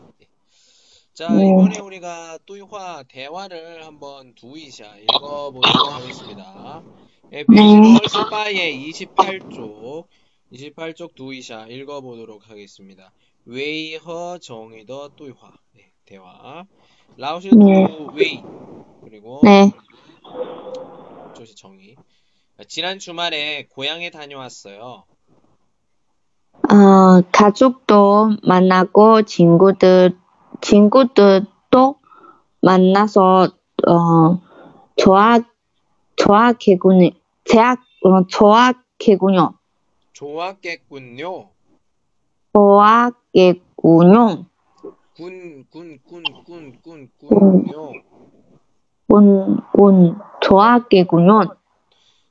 [1.21, 1.27] 네.
[1.27, 6.81] 자 이번에 우리가 对话 대화를 한번 读一下 읽어보도록 하겠습니다.
[7.29, 7.43] 네.
[7.43, 10.07] 28에 28쪽
[10.51, 13.11] 28쪽 读一下 읽어보도록 하겠습니다.
[13.45, 16.65] 웨이허 정의的 对话 네, 대화
[17.17, 17.85] 老师 读 네.
[18.15, 18.41] 웨이
[19.03, 19.71] 그리고 네.
[21.35, 21.97] 조시 정의.
[22.67, 25.03] 지난 주말에 고향에 다녀왔어요.
[26.63, 30.20] 어, 가족도 만나고 친구들
[30.59, 31.95] 친구들도
[32.61, 33.47] 만나서
[33.87, 34.41] 어
[34.97, 35.39] 좋아
[36.17, 37.11] 좋아하겠군요.
[37.45, 39.53] 제약 어, 좋아하겠군요.
[40.13, 41.49] 좋았겠군요.
[42.53, 44.45] 좋아하겠군요.
[45.15, 47.91] 군, 군, 군, 군, 군, 군요.
[49.07, 51.55] 군, 군, 좋아하겠군요.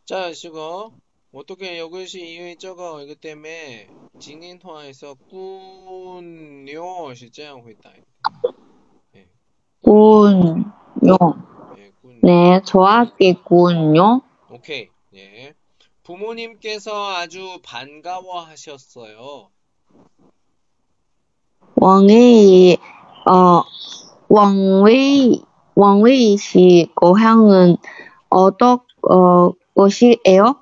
[0.04, 0.92] 자, 시고
[1.32, 7.92] 어떻게 이것이 이유이 저거 이것 때문에 진행 통화에서 군요 실제하고 있다.
[9.82, 10.64] 군요.
[11.78, 12.18] 예, 군.
[12.22, 14.22] 네, 좋아하겠군요.
[14.50, 14.88] 오케이.
[15.14, 15.54] 예.
[16.02, 19.48] 부모님께서 아주 반가워하셨어요.
[21.76, 22.76] 왕웨이,
[23.26, 23.62] 어,
[24.28, 25.42] 왕웨이,
[25.76, 27.76] 왕웨이 씨 고향은
[28.28, 30.59] 어떤, 어, 곳이에요?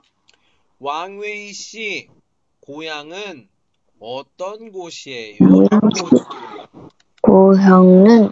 [0.80, 2.08] 왕웨이 씨
[2.60, 3.48] 고향은
[3.98, 5.38] 어떤 곳이에요?
[7.20, 8.30] 고향은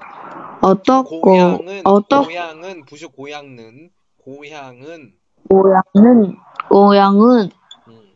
[0.62, 5.18] 어떤 곳, 고향은 어떤 고향은 부시 고향은 고향은
[5.49, 6.36] 고향은,
[6.68, 7.51] 고향은,
[7.88, 8.12] 음,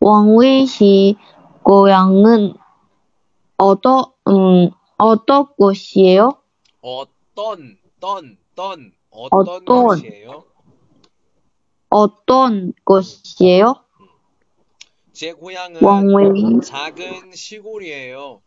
[0.00, 1.16] 왕웨이 씨
[1.64, 2.54] 고향은
[3.56, 6.30] 어떤, 음, 어떤 곳이에요?
[6.80, 9.64] 어떤 떤, 떤 어떤 어떤.
[9.64, 10.53] 곳이에요?
[11.96, 13.76] 어떤 곳이에요?
[15.12, 18.42] 제 고향은 왕웨이, 작은 시골이에요.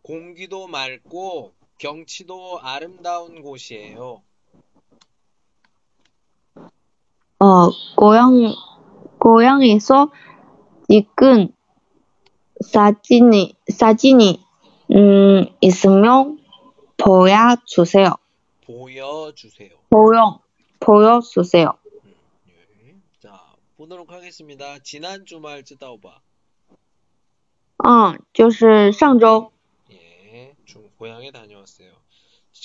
[0.00, 4.22] 공기도 맑고 경치도 아름다운 곳이에요.
[7.40, 8.54] 어, 고향,
[9.18, 10.10] 고향에서
[10.88, 11.52] 찍은
[12.64, 14.42] 사진이, 사진이,
[14.92, 16.38] 음, 있으면
[16.96, 18.14] 보여주세요.
[18.64, 19.76] 보여주세요.
[19.90, 20.40] 보여,
[20.80, 21.76] 보여주세요.
[23.77, 23.77] 음, 예.
[23.77, 24.79] 자, 보도록 하겠습니다.
[24.79, 26.21] 지난 주말 쯔다오바.
[27.85, 29.51] 嗯，就是上周，
[29.91, 31.91] 예, 중 고향에 다녀왔어요.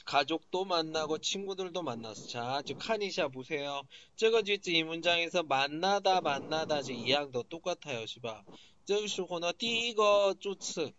[0.05, 2.29] 가족도 만나고 친구들도 만났어.
[2.29, 3.83] 자, 지금 카니샤 보세요.
[4.17, 8.45] 저거 지금 이 문장에서 만나다 만나다 지금 이항도 똑같아요, 시바.
[8.85, 10.93] 这个时候呢，第一个助词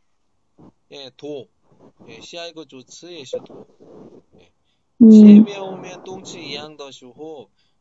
[0.92, 1.48] 예, 도.
[2.08, 3.68] 예, 下一个主词也是도.
[5.00, 7.50] 前嗯，面后面动词一样的时候，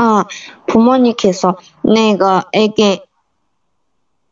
[0.00, 0.24] 아,
[0.68, 3.00] 부모님께서 내가 애기,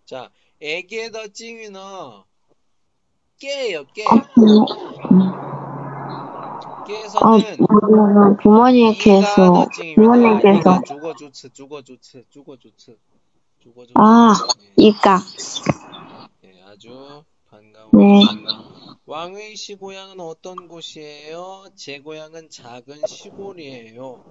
[0.04, 1.80] 자, 에게 더 찡이는
[3.38, 4.04] 깨요, 깨.
[4.04, 4.64] 음,
[6.86, 9.66] 깨서는 우리는 부모님께서.
[9.96, 12.96] 부모님께서, 주거 주츠, 주거 주츠, 주거 주츠,
[13.58, 13.92] 주거 주츠.
[13.96, 15.18] 아, 예, 이가,
[16.44, 17.90] 예, 아주 반가워.
[17.92, 18.22] 네,
[19.04, 21.66] 왕의 시 고향은 어떤 곳이에요?
[21.74, 24.24] 제 고향은 작은 시골이에요.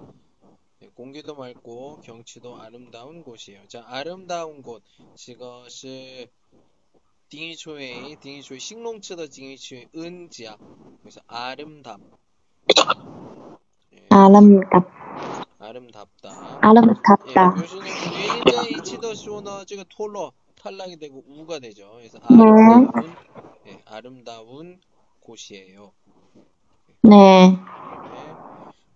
[0.78, 3.66] 네, 공기도 맑고 경치도 아름다운 곳이에요.
[3.66, 4.82] 자, 아름다운 곳.
[5.26, 6.28] 이것이
[7.30, 10.56] 딩이초의 딩이초의 식농치더 딩이초의 은지야.
[11.00, 11.98] 그래서 아름답.
[13.94, 14.06] 예.
[14.10, 14.90] 아름답.
[15.58, 16.58] 아름답다.
[16.60, 17.16] 아름답다.
[17.28, 17.92] 예, 교수님
[18.44, 21.90] 굉장히 치더 쇼너 지금 톨러 탈락이 되고 우가 되죠.
[21.94, 22.26] 그래서 네.
[22.28, 22.90] 아름다운
[23.64, 23.72] 네.
[23.72, 24.80] 예, 아름다운
[25.20, 25.92] 곳이에요.
[27.00, 27.56] 네.
[27.56, 28.45] 네.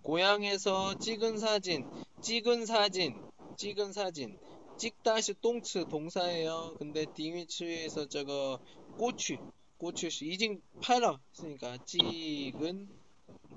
[0.03, 1.87] 고향에서 찍은 사진,
[2.21, 3.15] 찍은 사진,
[3.57, 4.37] 찍은 사진.
[4.77, 6.73] 찍다시 똥츠 동사예요.
[6.79, 8.59] 근데 딩위츠에서 저거
[8.97, 9.37] 꼬추,
[9.77, 12.89] 꼬추 이징 팔아 쓰니까 찍은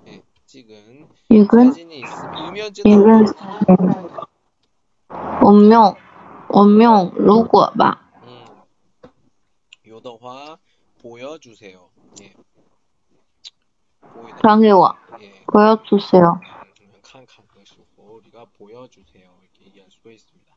[0.03, 2.47] 네, 찍은 육은 사진이 있습니다.
[2.47, 3.25] 유면지 육은
[5.43, 5.95] 원명
[6.49, 7.99] 원명 로고 봐.
[8.23, 8.45] 음,
[9.87, 10.59] 요더화
[11.01, 11.89] 보여주세요.
[12.21, 12.33] 예.
[14.41, 16.39] 당해 와 예, 보여주세요.
[16.81, 17.83] 예, 칸칸 보시고
[18.17, 20.55] 우리가 보여주세요 이렇게 얘기할 수가 있습니다.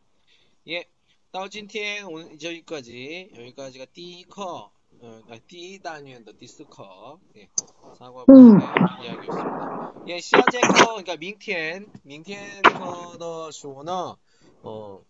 [0.69, 0.85] 예,
[1.33, 7.49] 따오진티엔 오늘 이제 여기까지 여기까지가 띠커 어, 아, 띠 단위엔더 디스커 예,
[7.97, 8.59] 사과 음.
[9.03, 9.93] 이야기였습니다.
[10.09, 14.17] 예, 시아제커 그러니까 민티엔 민티엔커더 쇼너
[14.63, 15.01] 어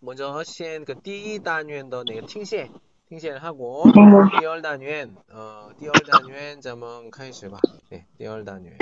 [0.00, 2.72] 먼저 허시엔 그 띠 단위엔더 내가 팅시엔
[3.09, 3.83] 听写 하고
[4.39, 7.59] 第二单元 어, 第二单元咱们开始吧.
[7.89, 8.77] 네, 第二单元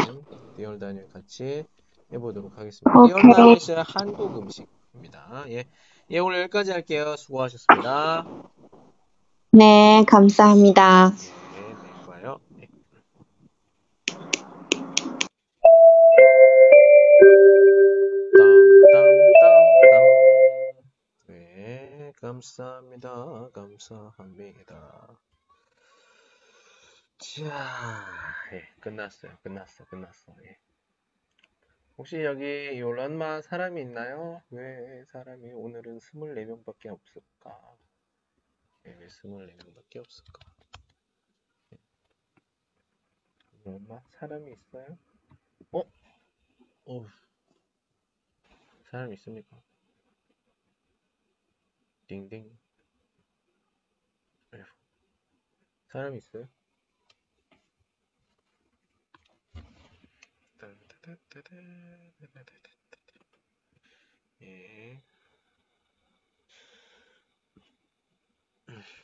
[0.56, 1.66] 第二单元같이
[2.14, 3.00] 해보도록 하겠습니다.
[3.00, 3.22] 오케이.
[3.22, 5.46] 第二单元是 한국 음식입니다.
[5.50, 5.66] 예.
[6.12, 7.16] 예, 오늘 여기까지 할게요.
[7.18, 8.26] 수고하셨습니다.
[9.52, 11.10] 네, 감사합니다.
[11.10, 11.16] 네,
[11.62, 12.40] 네, 좋아요.
[22.35, 23.51] 감사합니다.
[23.53, 25.21] 감사합니다.
[27.19, 28.07] 자,
[28.53, 29.39] 예, 끝났어요.
[29.43, 30.35] 끝났어, 끝났어.
[30.45, 30.59] 예.
[31.97, 34.43] 혹시 여기 요란마 사람이 있나요?
[34.51, 37.77] 왜 사람이 오늘은 24명밖에 없을까?
[38.87, 40.41] 예, 왜 24명밖에 없을까?
[43.65, 44.99] 얼마 사람이 있어요?
[45.71, 45.83] 어?
[46.87, 47.07] 어
[48.91, 49.57] 사람 있습니까?
[52.07, 52.59] 딩딩.
[55.95, 56.49] 사람 있어요?
[64.43, 65.03] 예.
[68.71, 69.04] 예.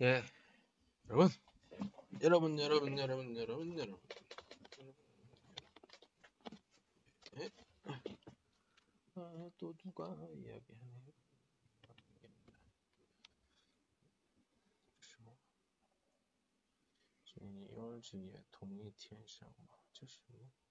[0.00, 0.22] 예,
[1.10, 1.28] 여러분,
[2.22, 4.00] 여러분, 여러분, 여러분, 여러분, 여러분.
[7.36, 7.50] 예?
[9.16, 10.06] 아, 또 누가
[10.36, 11.12] 이야기하네요.
[17.24, 20.67] 주니어, 주니어, 동이 티엔시라고 막, 76.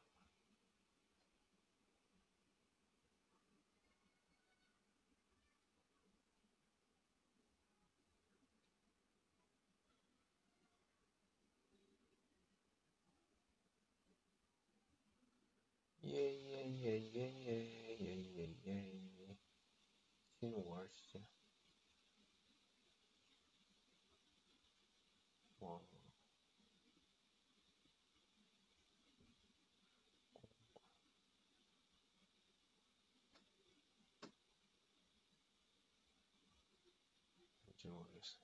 [16.83, 18.71] 예예예예예예
[20.33, 21.21] 지금 월세
[25.59, 25.79] 와
[37.77, 38.37] 지금 월세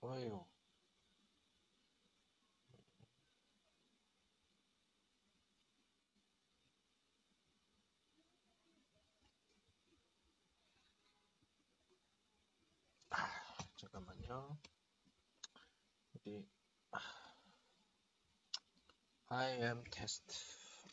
[0.00, 0.51] 와요
[14.02, 14.06] 유.
[14.06, 14.58] 하고요.
[16.16, 16.48] 어디
[19.28, 20.34] I am test,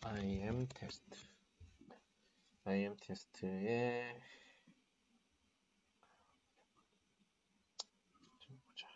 [0.02, 1.04] I am test,
[2.64, 4.22] I am test에
[8.40, 8.88] 좀 보자.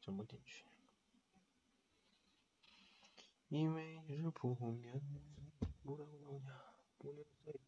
[0.00, 0.68] 잘못된 줄.
[3.50, 5.00] 이메일을 보면
[5.82, 6.78] 뭐라고 나오냐?
[6.98, 7.58] 보낸 사이트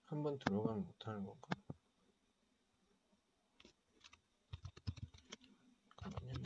[0.05, 1.49] 한 번 들어가면 못하는 건가?
[6.01, 6.41] 잠깐만요.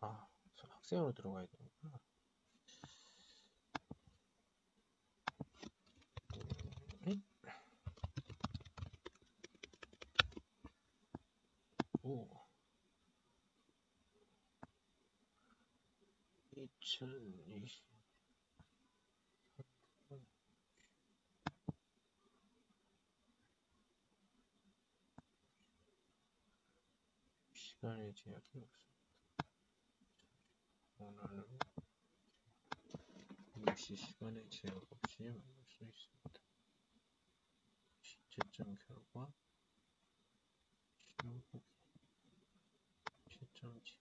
[0.00, 1.63] 아, 저 학생으로 들어가야 되
[12.04, 12.28] 2015
[16.52, 17.82] 2020
[27.54, 28.84] 시간의 제약이 없습니다.
[30.98, 31.58] 오늘은
[33.66, 36.40] 역시 시간의 제약 없이 만들 수 있습니다.
[38.02, 39.32] 시제점 결과
[41.22, 41.73] 시험 보기
[43.82, 43.94] 시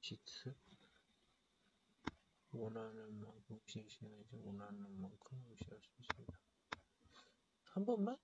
[0.00, 0.54] 시트
[2.50, 6.38] 원하는 만큼 시 시간에 이제 원하는 만큼 무시할 수 있습니다.
[7.64, 8.16] 한 번만?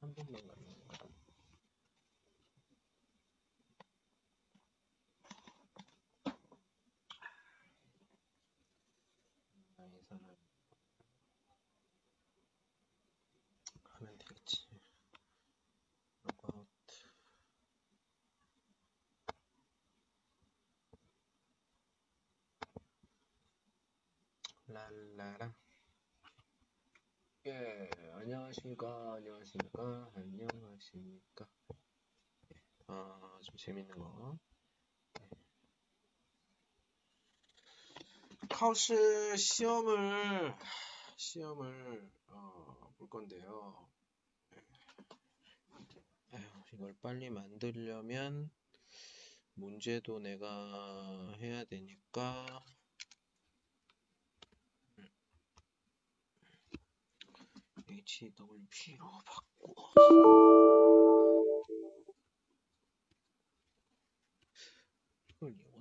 [0.00, 1.08] 한 번만 가는 건가?
[9.76, 10.36] 나이 사람
[14.02, 14.66] 하면 되겠지.
[16.24, 16.68] 로그아웃.
[24.66, 25.54] 랄라라.
[27.46, 27.90] 예,
[28.52, 31.48] 안녕하십니까, 안녕하십니까, 안녕하십니까.
[32.86, 34.38] 아, 좀 재밌는 거.
[35.14, 35.28] 네.
[38.50, 40.54] 카우스 시험을,
[41.16, 43.88] 시험을, 어, 볼 건데요.
[44.50, 44.60] 네.
[46.34, 48.50] 에휴, 이걸 빨리 만들려면
[49.54, 52.62] 문제도 내가 해야 되니까
[57.92, 59.74] HWP로 바꾸어
[65.28, 65.71] 이걸